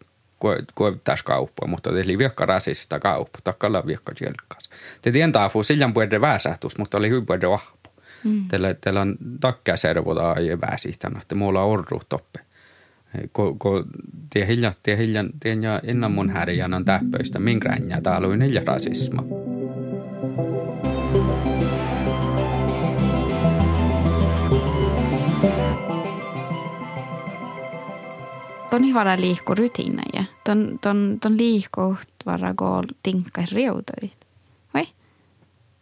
[0.75, 4.69] kuovittaisi kauppua, mutta oli viekka rasista kauppa, takkalla viekka jelkkas.
[5.01, 7.89] Te tien taafu siljan puhutte väsähtus, mutta oli hyvin puhutte vahpu.
[8.23, 8.47] Mm.
[8.47, 12.39] Teillä, teillä on takkia servoda ja väsihtänä, että mulla on orru toppe.
[13.31, 13.83] Ko, ko,
[14.29, 18.67] tie hiljan, tie hiljan, tie ja innan mun härjän on täppöistä, minkä täällä on hiljan
[18.67, 19.23] rasisma.
[28.71, 30.23] Ton vara liikku rutiineja.
[30.43, 34.27] Ton, ton, ton liikku vara go tinkka riutavit.
[34.73, 34.87] Vai?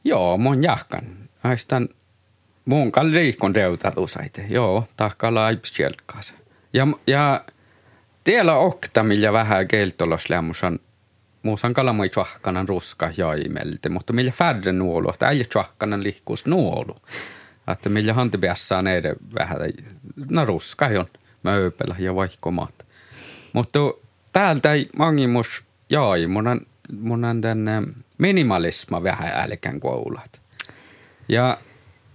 [0.03, 1.29] Joo, mun jahkan.
[1.43, 1.89] Aistan
[2.65, 4.45] mun kal liikun reutatusaite.
[4.49, 6.33] Joo, tahkalla aipsjelkkaas.
[6.73, 7.45] Ja, ja
[8.23, 10.79] tiellä okta, millä vähän keltolos lämmusan
[11.43, 16.95] muusan kalamoi tjahkanan ruska jaimelti, mutta millä färre nuolu, että äijä tjahkanan liikkuus nuolu.
[17.71, 19.57] Että millä hantipiässään edes vähän,
[20.29, 21.05] no ruska on
[21.43, 22.85] mööpelä ja vaihkomat.
[23.53, 23.79] Mutta
[24.33, 27.83] täältä mangimus jäi, mun on, tänne
[28.17, 30.41] minimalisma vähän älkän koulat.
[31.29, 31.57] Ja,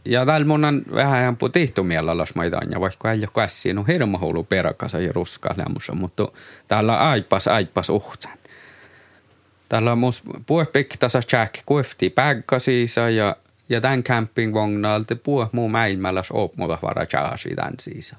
[0.04, 4.18] ja täällä mun on vähän ihan tihtumiellä lasmaitaan, ja vaikka ei ole käsiin, on hirma
[4.18, 6.28] hullu peräkasa ja ruskaa lämmössä, mutta
[6.66, 8.38] täällä on aipas, aipas uhtsan.
[9.68, 13.36] Täällä on mus puhpiktasa jack kuefti pägkasiisa ja
[13.68, 17.06] ja tämän campingvagnalta puh muu mäilmälläs opmuta vara
[17.56, 18.16] tämän siisa.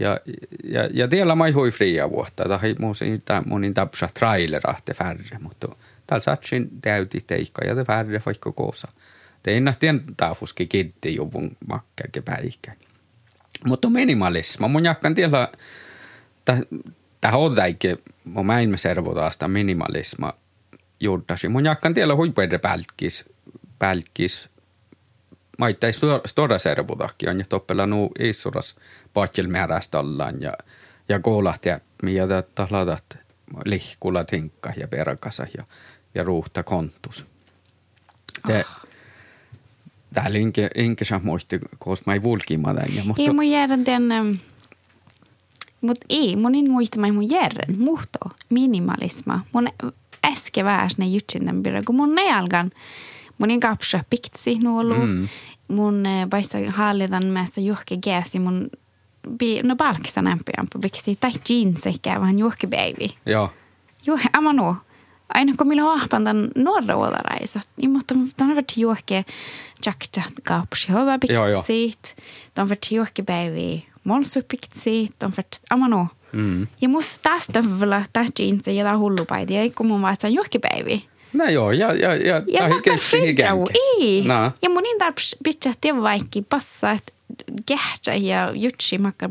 [0.00, 0.20] Ja,
[0.64, 2.48] ja, ja tiellä mai hui fria vuotta.
[2.48, 5.68] Tai muusin monin tapsa trailerahte färre, mutta
[6.06, 8.88] täällä satsin täyti teikka ja te färre vaikka koosa.
[9.42, 12.72] Te ennahtien taafuski kitti juvun makkerke päikä.
[13.66, 14.68] Mutta minimalisma.
[14.68, 15.48] Mun jakkan tiellä,
[17.20, 20.32] tämä on täikin, mun mäin servotaasta minimalisma
[21.00, 21.48] juurtasi.
[21.48, 22.60] Mun jakkan tiellä huipuiden
[23.78, 24.48] pälkis,
[25.58, 28.76] pälkis maittai stora servutakin on ja toppela nuu iisuras
[29.14, 30.52] paatjel määrästä ollaan ja,
[31.08, 33.18] ja koolahtia, mitä talatat
[33.64, 35.64] lihkula tinkka ja perkasa ja,
[36.14, 37.26] ja ruuhta kontus.
[38.46, 38.86] Te, oh.
[40.14, 40.38] Täällä
[40.74, 43.06] inke saa muisti, koska mä ei vulkima tämän.
[43.06, 43.22] Mutta...
[43.22, 44.40] Ei mun jäädä den,
[45.80, 49.40] mutta ei, mun en muista mä mun järren, muhto, minimalisma.
[49.52, 49.68] Mun
[50.32, 52.70] äske väärsne jutsin den byrä, kun mun nealgan,
[53.38, 54.94] mun en kapsa piktsi nuolu.
[54.94, 55.28] Mm.
[55.68, 58.70] Mun paista hallitan mästä juhke gääsi mun
[59.38, 63.14] bi, no palksan ämpiän på viksi tai jeans ehkä vähän juhke baby.
[63.26, 63.50] Joo.
[64.06, 64.76] Joo, ama no.
[65.34, 69.24] Aina kun millä ahpan tämän norra odareisa, niin mutta tämän on varit juhke
[69.86, 72.16] jackchat kaupsi hoda piktsit.
[72.54, 75.14] Tämän varit juhke baby monsu piktsit.
[75.18, 76.08] Tämän varit ama no.
[76.32, 76.66] Mm.
[76.80, 81.00] Ja musta tästä vielä tämä jeans ja tämä hullupaidi, ja kun mun vaihtaa juhke baby.
[81.32, 84.24] No joo, ja, ja, ja, ja mä fridjau, ei.
[84.26, 84.52] No.
[84.62, 87.12] Ja mun in tarvitsi pitää tiedä vaikka passa, että
[87.66, 89.30] kähtsä ja jutsi makka.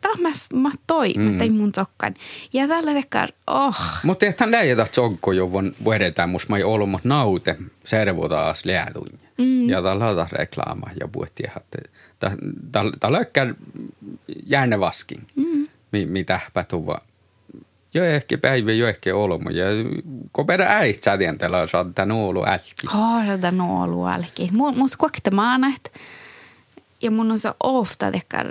[0.00, 1.22] Tämä mä, mä toi, mm.
[1.22, 2.14] mä tein mun sokkan.
[2.52, 3.76] Ja tällä tekar, oh.
[4.02, 8.64] Mutta eihän läjätä sokko jo voin vedetään, mus mä ei ollut, mutta naute servo taas
[8.64, 9.20] läätuin.
[9.38, 9.68] Mm.
[9.68, 12.30] Ja tällä on reklaama ja puhuttiin, että
[12.72, 13.54] tällä lökkää
[14.46, 15.68] jäänne vaskin, mm.
[16.06, 16.40] mitä
[17.98, 19.50] jo ehkä päivä, jo ehkä olmo.
[19.50, 19.64] Ja
[20.32, 22.86] kun perä äit sädien tällä saada nuolu älki.
[22.92, 24.48] Saada nuolu älki.
[24.52, 25.92] Mun skokte maanet.
[27.02, 28.46] Ja mun on så ofta dekar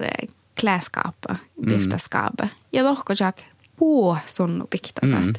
[0.61, 1.35] kläskapa,
[1.69, 2.43] viftaskapa.
[2.43, 2.49] Mm.
[2.73, 3.39] Ja lohko jack
[3.77, 5.33] puu sunnu pikta mm.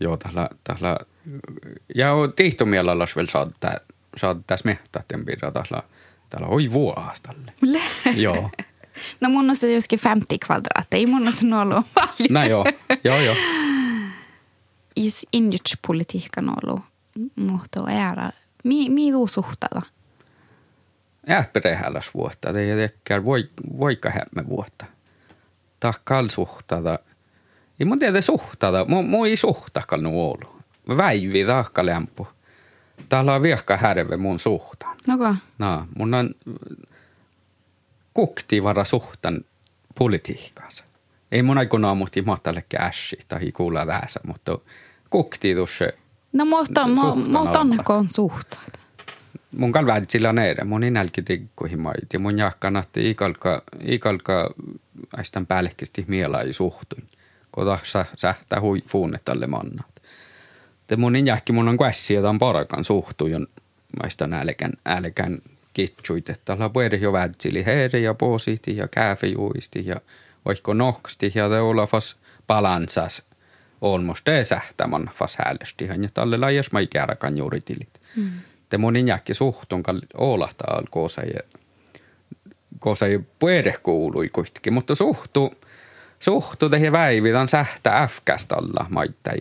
[0.00, 0.96] Joo, tällä, tällä
[1.94, 3.80] ja tihtomielellä olisi vielä saada,
[4.16, 5.82] saada tässä mehtäiden pirra tällä,
[6.30, 7.52] tällä oi vuohastalle.
[8.16, 8.50] Joo.
[9.20, 12.28] No mun on se joskin 50 kvadraattia, ei mun on se ollut paljon.
[12.30, 12.64] No joo,
[13.04, 13.36] joo joo.
[14.96, 16.84] Jos injutspolitiikka on ollut
[17.36, 18.30] muhto äära,
[18.64, 19.82] mi, mi tuu suhtada?
[21.30, 24.86] Ähperehälläs vuotta, ei tekään voi, voika hämme vuotta.
[25.80, 26.98] Tahkal suhtada.
[27.80, 30.62] Ei mun tiedä suhtada, mun, mun ei suhtakal nu ollut.
[30.96, 32.28] Väivi tahka lämpu.
[33.08, 34.96] Täällä on viekka härve mun suhtaan.
[35.06, 35.34] Noko?
[35.58, 36.34] No, mun on
[38.14, 39.44] kuktivara suhtan
[39.98, 40.84] politiikkaansa.
[41.32, 44.58] Ei mun aikoinaan muhti mahtalekke ässi tai kuulla vähässä, mutta
[45.10, 45.80] kuktitus.
[46.32, 47.60] No mutta, mutta
[47.94, 48.82] on suhtaat.
[49.56, 52.18] Mun kan sillä nere, mun inälki tikkuihin maiti.
[52.18, 54.54] Mun jahkanatti ikalka, ikalka
[55.12, 57.08] aistan päällekisti mielai suhtuin.
[57.50, 60.02] Kota sä, sähtää hui fuunnetalle mannat.
[60.86, 63.46] Te mun injäkki mun on kässi, jota on parakan suhtuin.
[64.02, 65.38] Maistan älkän, älkän
[65.72, 69.96] kitsuit, että olla puhuta jo vädsili heeri ja positi ja kääfijuisti ja
[70.44, 73.22] vaikka nohksti ja te olla fas balansas
[73.82, 75.84] almost det sähtämän fas häälesti.
[75.84, 78.00] Ja tälle lajas mai kääräkan juuritilit.
[78.16, 78.30] Mm.
[78.68, 81.40] Te monin jäkki suhtun kal olahta alkoosa ja
[82.78, 85.54] koosa ja puere kuului kuitenkin, mutta suhtu,
[86.20, 89.38] suhtu tehi väivitän sähtä äfkästä alla maittai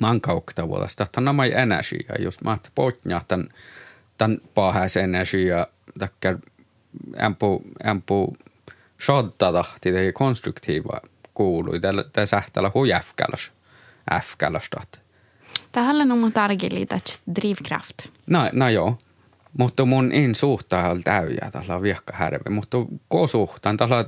[0.00, 1.06] mankaukta vuodesta.
[1.12, 3.58] Tämä on mai energia, just mä potnjahtan tämän
[4.54, 5.66] pahäs energia,
[5.98, 6.38] takkar
[7.22, 8.36] ämpu, ämpu
[9.02, 11.00] shoddadahti tehi konstruktiiva
[11.34, 11.80] kuului.
[12.12, 13.52] Tämä sähtällä hui äfkäläs.
[15.72, 16.98] Tähän on mun tärkeää
[17.36, 17.96] drivkraft.
[18.26, 18.98] No, no joo.
[19.58, 22.50] Mutta mun in suhtaa on täyjää tällä viekka härve.
[22.50, 22.76] Mutta
[23.08, 24.04] ko suhtaan tällä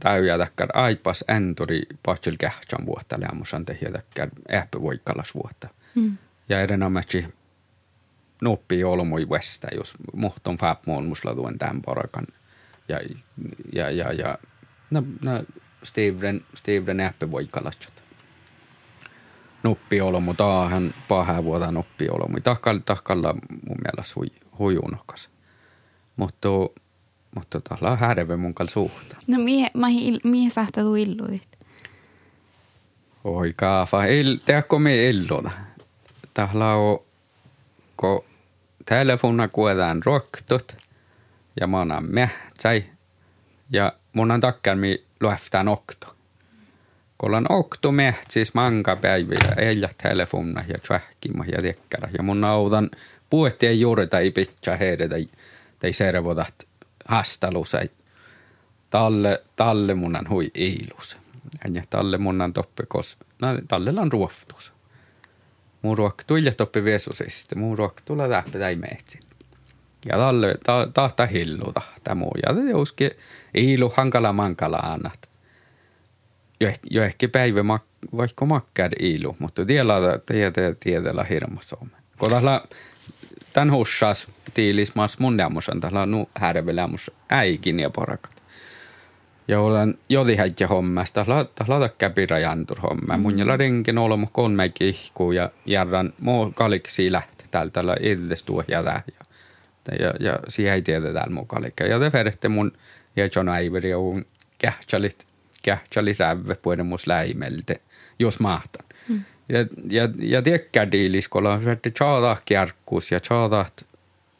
[0.00, 5.68] täyjää täkkär aipas enturi patsel kähtsän vuotta lämmusan tehiä täkkär äppä voikkalas vuotta.
[5.94, 6.18] Mm.
[6.48, 6.60] Ja
[8.42, 12.26] noppi olmoi västä, jos muhton fäpmoon musla tuen tämän parakan.
[12.88, 13.00] Ja,
[13.72, 14.38] ja, ja, ja
[14.90, 15.44] no, no,
[15.84, 18.02] Steven, Steven äppä voikkalasat
[19.62, 22.40] noppiolomu taahan paha vuoda noppiolomu.
[22.40, 23.34] Tahkalla, tahkalla
[23.68, 24.26] mun mielestä hui,
[24.58, 25.30] hujunokas.
[26.16, 26.48] Mutta
[27.34, 29.16] mutta tahla on härve mun kanssa suhta.
[29.26, 31.48] No mihin, mihin, mihin sä tuu illuit?
[33.24, 35.50] Oi kaafa, il, teakko me illuda.
[36.34, 36.98] Tahla on,
[37.96, 38.24] kun
[38.84, 40.76] telefona kuetaan roktut
[41.60, 42.70] ja mä annan mähtsä
[43.70, 46.16] ja mun on takkaan mi lueftään okto
[47.22, 49.38] kollan oktume, siis manka päiviä,
[49.80, 52.08] ja telefonna ja tsähkimä ja tekkärä.
[52.18, 52.90] Ja mun naudan
[53.30, 55.28] puettien juuri tai pitää heidän tai,
[55.78, 56.54] tai servodat
[57.04, 57.90] hastalusai.
[58.90, 61.18] Talle, talle munnan hui iilus.
[61.72, 64.72] Ja talle munnan toppe, kos, no, talle on ruoftus.
[65.82, 69.20] Mun ruok tuille toppe viesusista, mun ruok tulla tähtä tai meetsin.
[70.08, 72.32] Ja talle ta, tahta hilluta tämä muu.
[72.46, 73.10] Ja te uski
[73.54, 75.32] iilu hankala mankala annat
[76.62, 77.82] jo, jo ehkä päivä mak,
[78.16, 79.94] vaikka makkar ilu, mutta tiedä
[80.26, 81.90] tiedä tiedellä hirmasome.
[82.18, 82.62] Kun tällä
[83.52, 88.41] tämän hussas tiilismas mun nämusan, tällä nu härvelämus äikin ja porakat.
[89.48, 93.16] Ja olen jodi häitjä hommasta, tällä käpirä jantur homma.
[93.16, 98.64] Mun jälä renkin olemu kolme kihkuu ja järran muu kaliksi lähti täällä tällä edes tuo
[98.68, 98.84] ja
[99.88, 101.84] ja, ja, ja siihen ei tiedä täällä muu kalikka.
[101.84, 102.72] Ja te färette mun
[103.16, 103.96] ja John Ivory ja
[104.58, 105.26] kähtsälit
[105.62, 107.80] kähtsali rävve pueden mus läimelte,
[108.18, 108.86] jos mahtan.
[109.08, 109.24] Mm.
[109.48, 109.58] Ja,
[109.90, 110.44] ja, ja
[110.92, 113.66] diilis, kun on että tjaadaa kärkkuus ja tjaadaa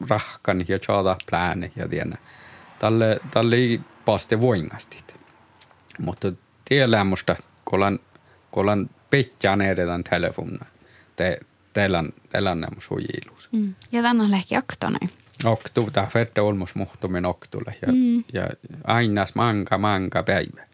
[0.09, 2.19] rahkan ja tjaadaa plääne ja tiedä.
[2.79, 3.57] Tälle, tälle
[4.05, 5.15] paste voingastit.
[5.99, 6.29] Mutta
[7.65, 8.01] kun on,
[8.51, 10.67] kun on pitjään edetään telefonna.
[11.17, 11.41] Te,
[11.73, 13.49] teillä on, teillä on nämä sujiluus.
[13.53, 13.75] Mm.
[13.93, 15.11] Ja tänne on lähti aktoneen.
[15.45, 17.75] Oktu, tämä fette olmus muhtumin oktulle.
[17.83, 18.25] Ja, mm.
[18.33, 18.49] ja
[18.85, 20.67] aina manka, manka päivä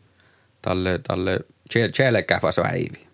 [0.63, 1.41] talle, talle
[1.97, 3.09] tjelekäfas äivi.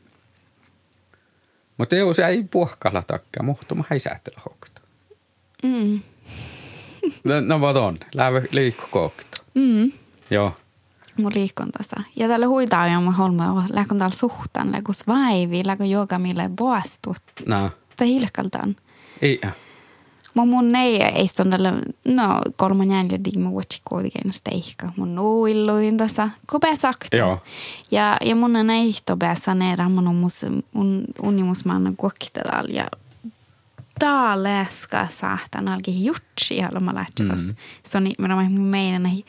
[1.76, 4.80] Mutta jos ei puhkalla takka, muhtuma ei säätellä hokta.
[5.62, 6.00] Mm.
[7.24, 7.96] no, no vad on?
[8.14, 9.44] Lävä liikku kokta.
[9.54, 9.92] Mm.
[10.30, 10.52] Joo.
[11.16, 11.96] Mun liikon tässä.
[12.16, 17.22] Ja tällä huitaa jo mun holma, läkon täällä suhtaan, läkos vaivi, läkon joka mille boastut.
[17.46, 17.70] No.
[17.96, 18.76] Tai hilkaltaan.
[19.22, 19.40] Ei.
[20.34, 21.72] Mun mun ei eiston tällä,
[22.04, 24.92] no kolman jäljellä digma vuotsi kuitenkin steikka.
[24.96, 27.16] Mun nuilluin tässä, kun sakta.
[27.16, 27.42] Joo.
[27.90, 32.86] Ja, ja mun on eihto päässä neera, mun on mus, mun unimus manna kuokkitella ja
[33.98, 37.46] tää läska saahtan alki jutsi haluama lähtöväs.
[37.46, 37.56] Mm.
[37.82, 39.24] Se on nimenomaan mun meidän Iidus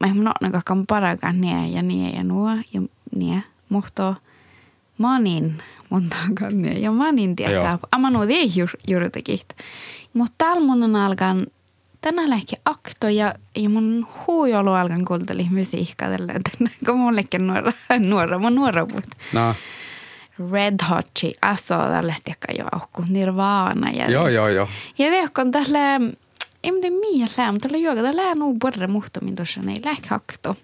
[0.00, 2.80] mä mun on kakkan parakan nie ja nie ja nuo ja
[3.16, 3.42] nie.
[3.68, 4.14] Muhto
[4.98, 7.78] monin monta kannia ja mä niin tietää.
[7.92, 8.50] Amma nuo ei
[8.88, 9.40] juurikin.
[10.14, 11.46] Mutta täällä mun on alkan
[12.00, 16.32] tänä lähti akto ja, ja mun huujolu alkan kuunteli musiikkaa tällä,
[16.86, 19.04] kun mullekin nuora, nuora, mun nuora puhut.
[19.32, 19.54] No.
[20.52, 21.10] Red Hot
[21.42, 23.90] aso tällä tiekka jo aukku, Nirvana.
[23.90, 24.68] Ja joo, joo, joo.
[24.98, 26.00] Ja tiekka tällä,
[26.62, 30.56] ei mutta tällä juoka, tällä on nog borre muhtumin tuossa, ei lähti akto.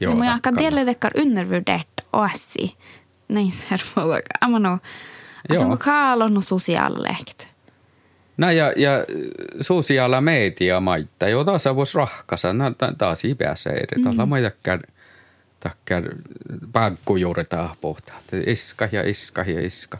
[0.00, 2.76] Joo, mun jahkan tielle tekkar undervurdeert oassi
[3.28, 4.20] näin servolla.
[4.40, 4.78] Amano,
[5.58, 7.48] onko kaalon sosiaalilehti?
[8.36, 8.90] No ja, ja
[9.60, 12.64] sosiaala media maita, jo taas voisi rahkasa, no
[12.98, 13.96] taas ei pääse eri.
[13.96, 14.04] Mm.
[14.04, 14.80] Tällä maitakään
[15.60, 16.02] takkar
[16.72, 17.44] pankku juuri
[17.80, 18.20] pohtaa.
[18.46, 19.98] Iska ja iska ja iska.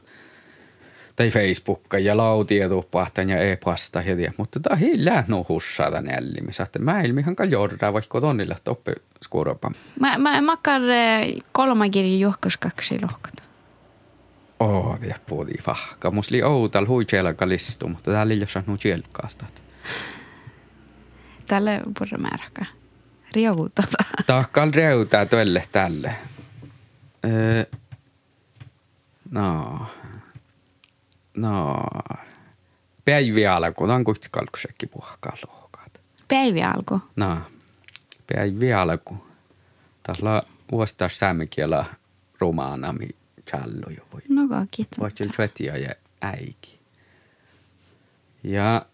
[1.17, 4.33] Tai Facebook ja lautietuppahtan ja e-pasta ja tiedä.
[4.37, 6.79] Mutta tämä ei lähnu hussata nällimistä.
[6.79, 8.93] Mä ilmihan jordaa vaikka tonnilla toppe
[9.25, 9.71] skuoropa.
[10.01, 10.81] Mä, mä makar
[11.53, 13.43] kolma kirja johkas kaksi lohkata.
[14.61, 16.11] Oo, vielä puhuttiin vahka.
[16.11, 19.47] Musta oli outal hui tjelka listu, mutta täällä ei ole tjelkaasta.
[21.47, 22.67] Tälle purra määräkä.
[23.35, 24.05] Riokutata.
[24.27, 26.15] Tahkal reutaa tuelle tälle.
[27.25, 27.65] Öö,
[29.31, 29.87] no.
[31.41, 31.77] No.
[33.05, 33.87] Päivi alku.
[34.05, 36.01] Kuitenkin kalkusekki puhkaa lohkaat.
[36.29, 37.01] Päivi alku?
[37.17, 37.39] No.
[38.35, 39.27] Päivi alku.
[40.03, 41.85] Tässä on vuositaas säämikielä
[42.41, 43.09] romaana, mi
[43.51, 44.21] challo jo voi.
[44.29, 44.99] No kiitos.
[44.99, 45.33] Voisin
[45.83, 46.81] ja äiki.
[48.45, 48.87] Ja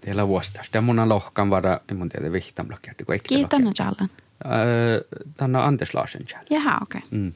[0.00, 0.70] Teillä vuostas.
[0.70, 3.04] Tämä mun on lohkan vara, en mun tiedä vihtamla kerti.
[3.28, 4.10] Kiitos Jallan.
[5.36, 6.46] Tämä on Anders Larsen Jallan.
[6.50, 6.98] Jaha, okei.
[6.98, 7.18] Okay.
[7.18, 7.32] Mm.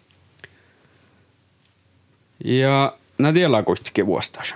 [2.44, 4.54] Ja nää tiellä kuitenkin vuostas.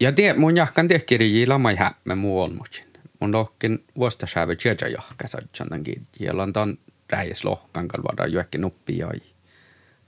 [0.00, 2.86] Ja tie, mun jahkan tehkirji lama ei häppä muu olmusin.
[3.20, 6.06] Mun lohkin vuostas hävä tjeja jahka satsan tämän kirji.
[6.20, 6.78] Ja on tämän
[7.10, 9.20] räjäs lohkan kalvada juokki nuppi jai.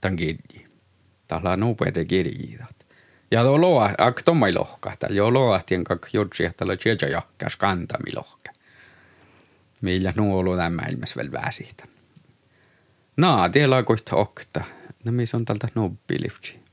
[0.01, 0.67] Tämän kirji.
[1.27, 2.67] Tällä on nopeita kirjiä.
[3.31, 7.11] Ja tuo loa, ak tommai lohka, tällä jo loa tien kak jodsi, että tällä tjeja
[7.11, 8.49] jahkas kantami lohka.
[9.81, 11.87] Millä nuolu tämä ilmes vielä väsitä.
[13.17, 14.63] Naa, tiellä kohta okta.
[15.03, 16.66] No missä on tältä nobbilifti.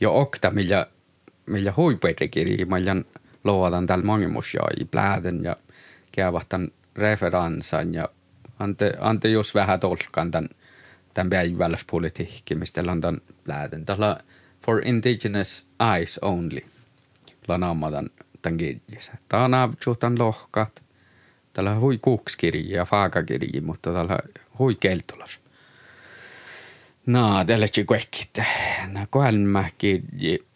[0.00, 0.86] Jo okta, millä,
[1.46, 2.96] millä huipuerikirji, millä
[3.44, 5.56] luotan täällä mangimus ja pläden ja
[6.12, 8.08] käyvahtan referansan ja
[8.58, 10.48] ante, ante jos vähän tolkan tämän,
[11.14, 13.86] tämän päivällispolitiikki, mistä on tämän pläden.
[13.86, 14.20] Tällä
[14.66, 16.60] for indigenous eyes only.
[17.48, 18.10] Lanamadan
[18.42, 19.12] tämän kirjassa.
[19.28, 20.82] Tämä on avtsuhtan lohkat.
[21.52, 24.18] Tällä hui kukskirji ja faakakirji, mutta tällä
[24.58, 25.40] hui keltulas.
[27.10, 28.30] No, tällä kaikki.
[28.92, 30.46] No, kolme kirji.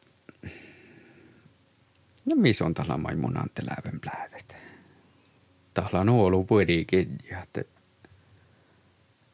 [2.25, 4.57] No, missä on tällä maimun anteläven plävet?
[5.75, 7.65] Tällä on ollut puoli kirja, että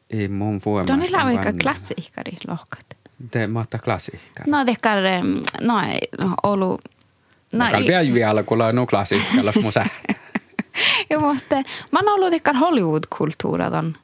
[0.09, 0.93] ei mun voimassa.
[0.93, 2.85] Tuonne on aika klassiikari lohkat.
[3.33, 4.43] Det matta klassiikka.
[4.47, 4.97] No tekkar,
[5.61, 5.99] no ei
[6.43, 6.81] ollut...
[7.51, 9.85] No, no päiviä alkuilla no klassiikalla mun sä.
[11.09, 11.55] jo, mutta
[11.91, 13.95] mä oon ollut tekkar Hollywood-kulttuuradan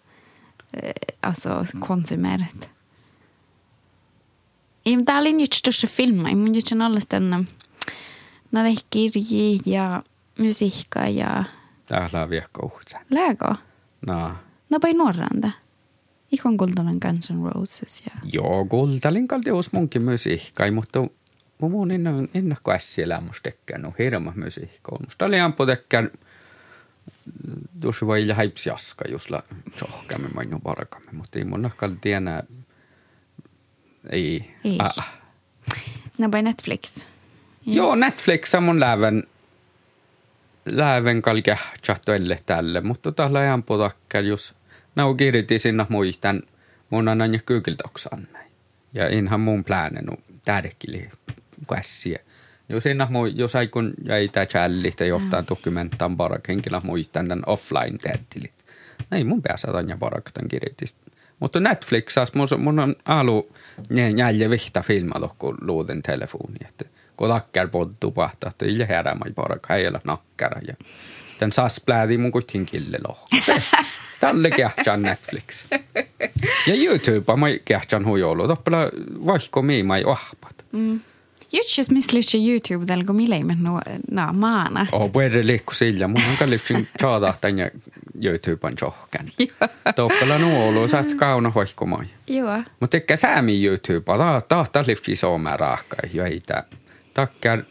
[0.84, 1.50] eh, alltså
[1.80, 2.77] konsumerat.
[4.88, 7.48] I tää oli nyt största filma, mun just on alles den
[8.52, 10.04] när det kirji ja
[10.38, 11.44] musiikka ja...
[12.30, 13.00] Vielä kohdassa.
[13.10, 13.56] Lägå?
[14.08, 14.36] No.
[14.70, 15.52] No, pai nuorranda.
[16.32, 18.04] Ikon kultainen Guns N' Roses.
[18.06, 18.12] Ja...
[18.34, 21.08] Joo, kultalin kalti olisi munkin musiikkai, mutta
[21.62, 24.98] mun inno, innokko ässielä musta tekkään hirma musiikka.
[25.06, 26.12] Musta oli ampu tekkään
[27.82, 29.44] tuossa voi haipsi jaska, jos la
[29.78, 32.44] tjohkamme mainu varkamme, mutta ei mun nakkaan tienä,
[34.10, 34.56] ei.
[34.66, 34.78] ei.
[34.80, 35.18] Ah.
[36.18, 36.98] No by Netflix.
[36.98, 37.04] Ja.
[37.76, 39.24] Joo, Netflix on mun läven,
[40.72, 44.56] läven kalkea chattoelle tälle, mutta täällä ei ampu takkään, jos
[44.98, 46.44] Nau kirjoitti sinne muistan,
[46.90, 48.52] mun annan ja kyykiltoksan näin.
[48.94, 50.12] Ja inhan mun pläänenu
[50.46, 51.10] tärkili
[51.76, 52.20] käsiä.
[52.70, 55.48] Jos sinne mui, jos aikun jäi tää challi tai johtaa mm.
[55.50, 58.54] dokumenttaan parak henkilö muistan tämän offline tehtilit.
[59.10, 60.86] Näin mun päässä ja parak tämän kirjoitti.
[61.40, 63.56] Mutta Netflixas mun, mun on alu
[64.18, 66.58] jäljä vihta filma kun luuden telefoni.
[66.70, 66.86] Että
[67.18, 70.62] kun takkar poddu pahtaa, että ei herää mai parak, heillä nakkara.
[70.68, 70.74] Ja
[71.40, 73.00] tämän sas pläädi mun kuitenkin kille.
[74.20, 75.66] Tälle kehtään Netflix.
[76.68, 78.48] Ja YouTube mä kehtään huijolu.
[78.48, 78.78] Toppela
[79.26, 80.66] vaikka mii mai ohpat.
[80.72, 81.00] Mm.
[81.52, 83.44] Just jos missä lyhtsä YouTube, tällä kun millä ei
[84.12, 84.88] no, maana.
[84.92, 86.08] Oh, puhutaan liikku sillä.
[86.08, 87.72] Mun on kalliftsin saada tänne
[88.22, 89.32] YouTuben johkan.
[89.96, 92.06] Toppela nuolu, sä et kauna vaikka mai.
[92.28, 92.58] Joo.
[92.80, 96.64] Mutta tekkä säämi YouTube, ta tahta liftsi sooma raakka, jo ei tää.
[97.14, 97.64] Takkar,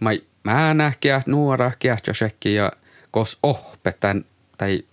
[0.00, 2.12] mai mä nähkiä nuora kiehtä
[2.44, 2.72] ja
[3.10, 4.24] kos ohpetan
[4.58, 4.84] tai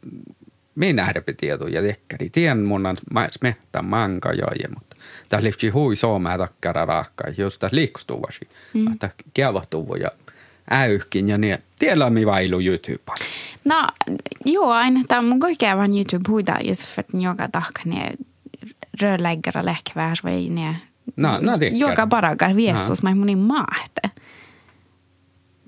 [0.75, 2.29] minä nähdä tietoja tekkari.
[2.29, 2.97] Tien mun on
[3.31, 4.95] smehtä manka joje, mutta
[5.29, 8.49] tämä lifti hui soomää takkara raakka, jos tämä liikstuvasi.
[8.73, 8.91] Mm.
[8.91, 10.11] Että kiavahtuvu ja
[10.71, 11.57] äyhkin ja niin.
[11.79, 13.11] Tiellä on mi vailu YouTube.
[13.65, 13.87] No,
[14.45, 18.11] joo, aina tämä mun koikeavan YouTube huida, jos för att joka tahka ne
[19.01, 20.75] rörläggare läkvärs vai ne.
[21.17, 24.01] No, no Joka paragar viestus, mä munin maahte.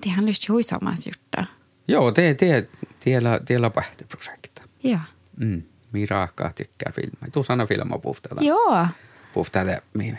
[0.00, 1.46] Tihän lysti hui samassa jutta.
[1.88, 2.68] Joo, te, te,
[3.00, 4.53] tiellä, tiellä pähtiprojekti.
[4.84, 5.00] Joo.
[5.36, 5.62] Mm.
[5.92, 7.30] Mirakka tykkää filmaa.
[7.32, 8.38] Tuu sana filmaa puhtaa.
[8.40, 8.86] Joo.
[9.34, 10.18] Puhtaa det mi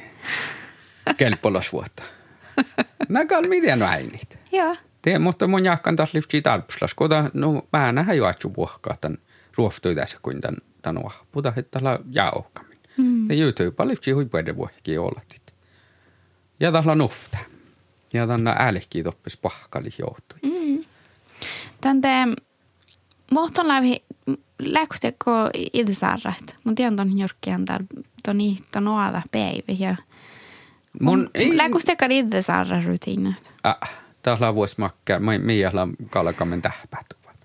[1.18, 2.04] kelpolos vuotta.
[3.10, 4.40] Näkään miten äinit.
[4.52, 4.76] Joo.
[5.04, 9.18] Det mutta mun jahkan taas lyfti tarpslas, kota no mä nähdä jo atsu puhkaa tämän
[9.58, 11.14] ruoftui tässä kuin tämän tanua.
[11.32, 12.78] Puta hittala jauhkamin.
[12.98, 13.30] Mm.
[13.30, 15.22] Ja YouTube alifti huipuiden vuohki olla.
[16.60, 17.38] Ja tahla nufta.
[18.14, 20.40] Ja tänne älkki toppis pahkali joutui.
[20.44, 20.86] Mm.
[21.82, 22.36] Tänne muhton
[23.32, 24.04] läpi
[24.60, 26.56] läkusteko idesarrat.
[26.64, 27.86] Mun tiedän ton jorkkien täällä
[28.26, 29.96] toni ton oada päivä ja
[31.02, 31.58] Mun ei...
[31.58, 33.52] Läkustekar idesarra rutiinat.
[33.64, 35.20] Ah, täällä voisi makkaa.
[35.20, 37.36] Miehellä kalkamen tähpätuvat.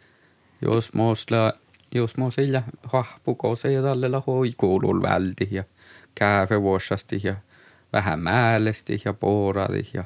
[0.62, 1.52] Jos muusla
[1.94, 5.64] jos mä sillä hahpukouse ja tällä hoi kuuluu välti ja
[6.14, 7.34] kääfe vuosasti ja
[7.92, 10.04] vähän määlesti ja pooradi ja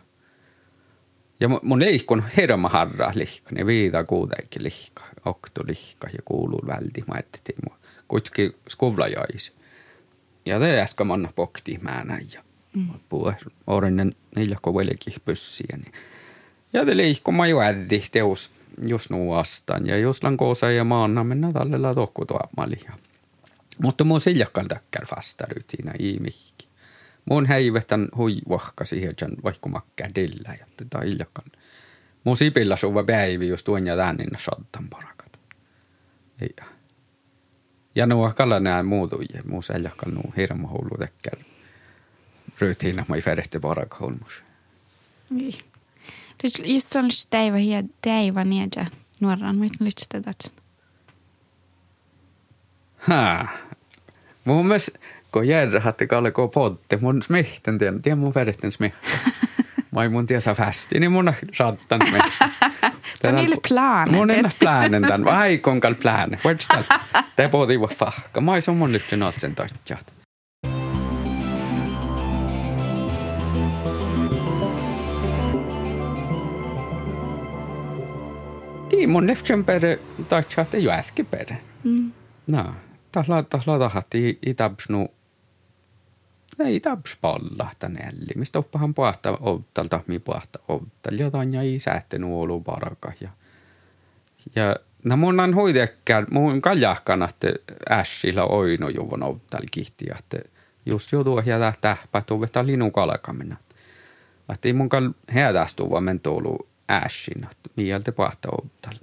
[1.41, 7.05] ja mun leikon herma harra lihka, ne viida kuitenkin lihka, okto lihka ja kuuluu välti,
[7.07, 9.53] mä ajattelin mua kuitenkin skuvlajais.
[10.47, 12.43] Ja te äsken manna pokti määnä ja
[12.75, 12.89] mm.
[13.09, 15.77] puhe orinen niillä kovelikin pyssiä.
[15.77, 15.93] Niin.
[16.73, 18.51] Ja te leikko mä jo äddi teus
[18.83, 19.87] jos nu vastaan.
[19.87, 22.81] Ja jos lan koosa ja maana mennä tallella tohku tuomali.
[23.83, 25.07] Mutta mun siljakkaan täkkär
[25.55, 26.69] rutiina ihmihki.
[27.25, 29.15] Mun häivetän hui vahka siihen,
[29.45, 30.55] vaikka makkaa dillä.
[30.59, 31.51] Ja tätä iljakkaan.
[32.25, 35.41] Mun sipillä suva päivi, jos tuon ja tännin sattan parakat.
[36.41, 36.65] Ja,
[37.95, 39.43] ja nuo kalla nää muutujia.
[39.45, 41.39] Mun siljakkaan nuo hirma hullu täkkär.
[42.61, 44.43] Rutiina mä ei färjehti parakat holmus.
[45.31, 45.59] Niin.
[46.65, 48.87] Just se on teivä ja teivä niitä
[49.21, 50.53] nuoran, mitä nyt sitä tatsin.
[52.97, 53.47] Ha.
[54.45, 54.99] Mun mielestä,
[55.33, 59.11] kun järjä hatte kalle ko podte, mun smihten tiedän, mun veritten smihten.
[59.95, 62.01] Mä ei mun tiesä fästi, niin mun saattan.
[63.15, 64.15] Se on niille planen.
[64.15, 65.25] Mun enää planen tämän.
[65.25, 66.41] Vai konkal planen.
[66.45, 67.01] Voits tällä.
[67.37, 68.41] Te pohtii vaan fahka.
[68.41, 70.15] Mä ei se mun lyhtsyn otsen tajat.
[78.93, 81.57] Niin, mun neftsen pere tahtsaatte jo äsken pere.
[81.85, 82.13] Mm.
[82.47, 82.75] No,
[83.13, 85.09] tahla, tahla tahti itabsnu
[86.61, 88.33] ei taps palla tänelli.
[88.37, 91.19] Mistä oppahan puhta outtalta, mi puhta outtal.
[91.19, 93.13] Jotain ja ei säätte nuolu paraka.
[93.21, 93.29] Ja,
[94.57, 97.47] ja no mun on hoidekkään, mun kaljahkan, että
[97.91, 100.07] ässillä oino juvon outtal kihti.
[100.19, 100.39] Että
[100.87, 103.57] just jo tuo ja tähpä tuuvetta linun kalkamina.
[104.53, 107.47] Että ei mun kal heätästu vaan mentoulu ässin,
[107.77, 108.99] mieltä pahta outal.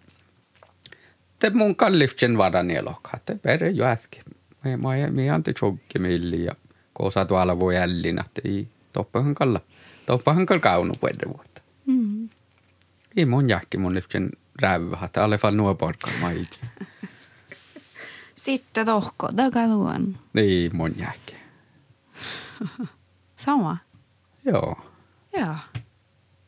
[1.39, 4.23] Te mun kalliften varan elokka, te pere jo äsken.
[4.63, 6.55] Me, me, me anti chokki milli ja
[7.01, 9.59] koosa tuolla voi ällin, että ei toppahan kalla.
[10.05, 11.61] Toppahan kalla kaunu puolta vuotta.
[11.85, 12.29] Mm.
[13.17, 14.29] Ei mun jäkki mun liften
[14.61, 16.59] räyvä, että alle fall nuo porkan maiti.
[18.35, 19.29] Sitten tohko,
[19.67, 20.17] tuon.
[20.33, 21.35] Niin, mun jäkki.
[23.45, 23.77] Sama?
[24.45, 24.77] Joo.
[25.37, 25.55] Joo.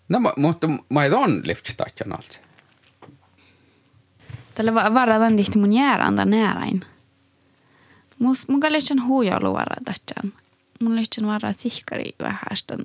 [0.10, 2.40] No, mutta mä ei on liftstatjan alta.
[4.56, 6.82] Tällä varataan tihti mun jäärääntä nääräin.
[8.20, 9.54] Mus, mun kallishan huijolu
[10.82, 12.80] Mun lihtsen varaa sihkari vähästön.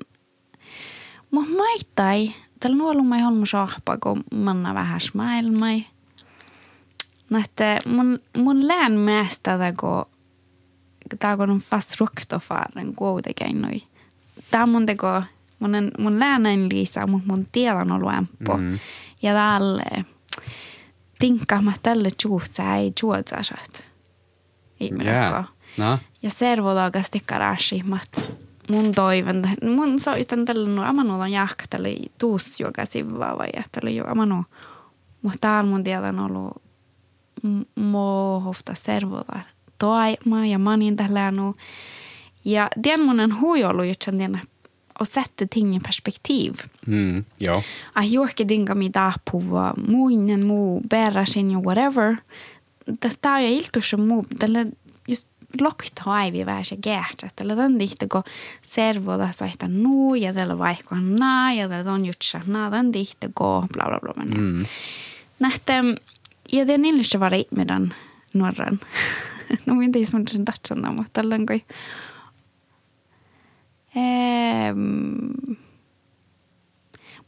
[1.31, 5.85] Mut maittai, tällä nuolu mä on mun sohpa, kun manna vähäs maailmai.
[7.29, 10.05] Nähtä mun, mun lään määstä kun
[11.19, 13.81] tää on fast ruktofaaren kuitenkin noi.
[14.51, 15.21] Tää mun teko
[15.59, 18.57] mun, mun läänen liisa, mutta mun tiedon on luempo.
[18.57, 18.79] Mm.
[19.21, 20.05] Ja tälle
[21.19, 23.85] tinkkaama tälle juutsa ei juutsa saat.
[24.81, 25.45] Yeah.
[25.77, 25.99] No.
[26.21, 28.31] Ja servologas tikkarashi, mat
[28.69, 29.41] mun toivon,
[29.75, 34.45] mun soitan tällä nuo amanu on jahka tälle tuus joka sivaa vai tälle jo amanu.
[35.21, 36.61] Mutta täällä mun tiedon ollut
[37.75, 39.39] mohofta servola
[39.77, 41.31] toima ja manin tällä
[42.45, 44.41] Ja tiedän mun on huijollut, että tiedän
[44.99, 46.53] och sätter ting i perspektiv.
[46.87, 47.61] Mm, ja.
[47.93, 48.91] Att juokki dinga mi
[49.31, 52.15] puhua muinen muu bärasin ja whatever.
[52.99, 54.65] Tästä on iltussa muu, tällä
[55.07, 55.27] just
[55.61, 57.27] lokta aivi vähässä gäähtsä.
[57.35, 58.23] Tällä tämän tihti, kun
[58.61, 63.67] servoda saihta nuu ja tällä vaikka naa ja tällä on jutsa naa, tämän tihti, kun
[63.73, 64.25] bla bla bla.
[64.25, 64.65] Mm.
[65.39, 65.73] Nähtä,
[66.51, 67.95] ja är niille vara meidän
[68.33, 68.79] nuoran.
[69.65, 71.61] no, minä tiedän, että sen tatsan, mutta tällä on kuin
[73.95, 74.73] Eh,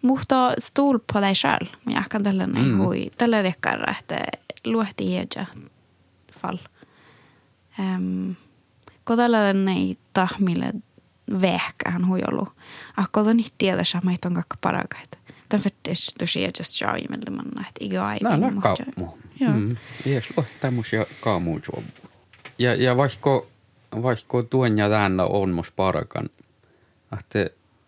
[0.02, 1.68] mutta stol på dig själv.
[1.84, 2.78] Men jag kan näin mm.
[2.78, 3.12] hui.
[3.18, 4.26] Tällä vekkara, että
[4.66, 5.46] luehti hiedja
[6.32, 6.58] fall.
[9.06, 10.74] Tällä näin tahmille
[11.42, 12.50] vehkähän hui ollut.
[12.98, 15.18] Akka on niitä tiedä, että meitä on kakka parakaita.
[15.50, 18.20] Tämän fettis tosi just jaa imeltä manna, että ikä aivi.
[18.24, 19.18] Nää on kaamu.
[19.40, 19.54] Joo.
[19.54, 19.78] Mm.
[20.06, 21.62] Jes, tämmöisiä kaamuja
[22.60, 23.46] Ja, ja vaikka,
[24.02, 26.30] vaikka tuon ja täällä on mus parakan–
[27.12, 27.34] att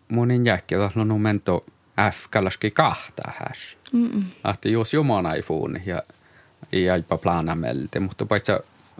[0.08, 1.64] monin jäkki on numento
[2.12, 3.22] F kallaski kahta
[3.92, 4.24] -mm.
[4.44, 6.02] Att jos jomana ei fuuni ja
[6.72, 8.52] ei aipa plana melte, mutta paitsi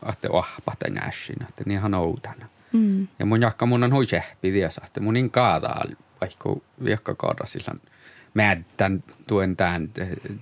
[0.09, 2.49] että ohpa tämän ässin, että niin ihan outana.
[2.73, 3.09] Mm.
[3.19, 5.85] Ja mun jakka mun on hui sehpi että mun niin kaadaa,
[6.21, 7.75] vaikka viekka kaada sillä
[8.35, 9.89] mädän tuen tämän,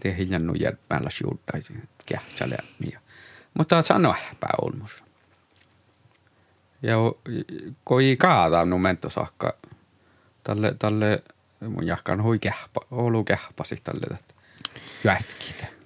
[0.00, 1.74] te hiljannut järpällä siudaisi
[2.06, 2.56] kähtsäle.
[3.54, 5.02] Mutta sano ehpää olmus.
[6.82, 6.96] Ja
[7.84, 9.54] kun ei kaada no mento saakka,
[10.44, 11.22] tälle, tälle
[11.60, 14.34] mun jakkan hui kähpa, olu kähpasi tälle, että
[15.04, 15.81] jätkitä.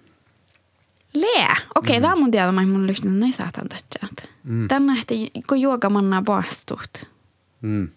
[1.21, 1.57] Lää.
[1.75, 2.03] Okei, okay, mm.
[2.03, 4.07] tämä on mun tiedä, että mun lyssnat näin saatan tätä.
[4.45, 4.69] Mm.
[4.69, 7.11] Tänne ehti, kun juokamanna poastut.
[7.63, 7.89] Mm.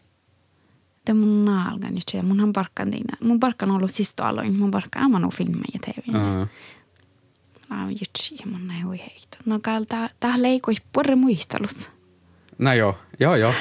[1.05, 3.17] Tämä mun naalgan nyt se, munhan parkkan tiina.
[3.21, 5.97] Mun parkkan on ollut sisto aloin, mun parkkan on ollut filmejä TV.
[6.07, 6.47] Uh-huh.
[7.69, 9.37] Mä oon jutsi, mun näin hui heitä.
[9.45, 9.85] No kai
[10.19, 11.91] tää leikoi purre muistelussa.
[12.57, 13.53] No joo, joo joo.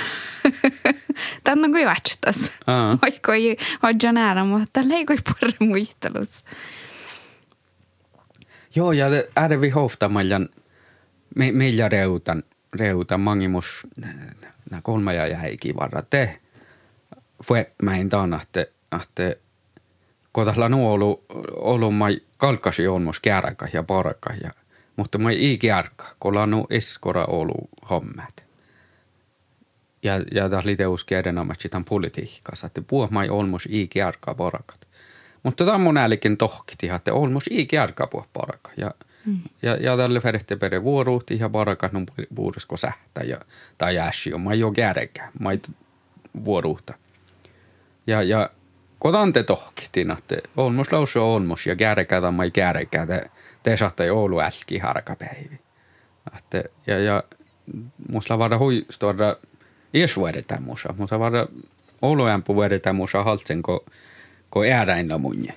[1.45, 2.37] Tänne on kuin juotstas.
[2.37, 2.99] Uh-huh.
[3.03, 6.45] Vaikka ei ole nära, mutta leikoi purre muistelussa.
[8.75, 9.07] Joo, ja
[9.37, 10.49] äärevi hoftamaljan
[11.37, 12.43] me, meillä reutan,
[12.73, 13.87] reutan mangimus
[14.71, 16.39] nä kolme ja jäikin varra te.
[17.45, 18.67] Fue mäin taan, että,
[19.03, 19.37] että
[20.33, 21.25] kotasla nu olu,
[21.57, 24.51] olu mai kalkasi olmos kärka ja parka ja
[24.99, 28.45] mutta mai ei kärka, kun nu eskora olu hommat.
[30.03, 34.88] Ja, ja tässä oli teus kielen ammatsitan politiikassa, että puhua mai olmos ei kärka parakat.
[35.43, 37.69] Mutta tämä on mun äälikin tohkiti, että olmos ei
[38.11, 38.71] puhua paraka.
[38.77, 38.95] Ja,
[39.27, 39.41] mm.
[39.63, 43.41] ja, ja tälle färjette pere vuoruuti ja paraka on vuodesko sähtä ja,
[43.79, 44.41] tai jääsi on.
[44.41, 45.51] Mä jo kärkä, mä
[46.45, 46.95] vuoruuta.
[48.07, 48.51] Ja, ja
[48.99, 53.31] kodan te tohkitin, että olmos lausu olmos ja kärkä tai mä kärkä, te,
[53.63, 55.61] te saatte Oulu älki harkapäivi.
[56.39, 57.23] Että, ja, ja
[58.13, 59.37] musta vada huistuoda
[59.95, 61.47] ies vuodetaan musa, mutta vada
[62.03, 63.81] Oulu ämppu vuodetaan musa haltsen, kun
[64.51, 65.55] ko ääräinä munje.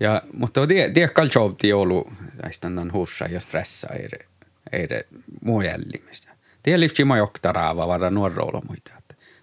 [0.00, 2.12] Ja, mutta tie, tie kaltsovti ollut
[2.42, 4.18] näistä huussa ja stressa eire,
[4.72, 5.06] eire
[5.44, 6.28] muojellimista.
[6.62, 7.14] Tie liftsi mä
[7.52, 8.92] raava vara nuorro muita.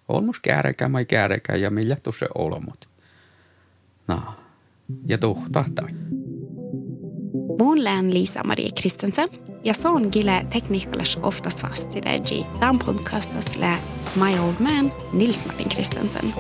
[0.07, 2.89] Olmus käärekä, mai käärekä ja millä se olomut.
[4.07, 4.21] No,
[5.07, 5.65] ja tuhtaa
[7.59, 9.29] Mun län Lisa-Marie Kristensen
[9.63, 13.79] ja son gille tekniklas oftast fast i det tämän podcastas lä
[14.15, 16.33] My Old Man Nils Martin Kristensen.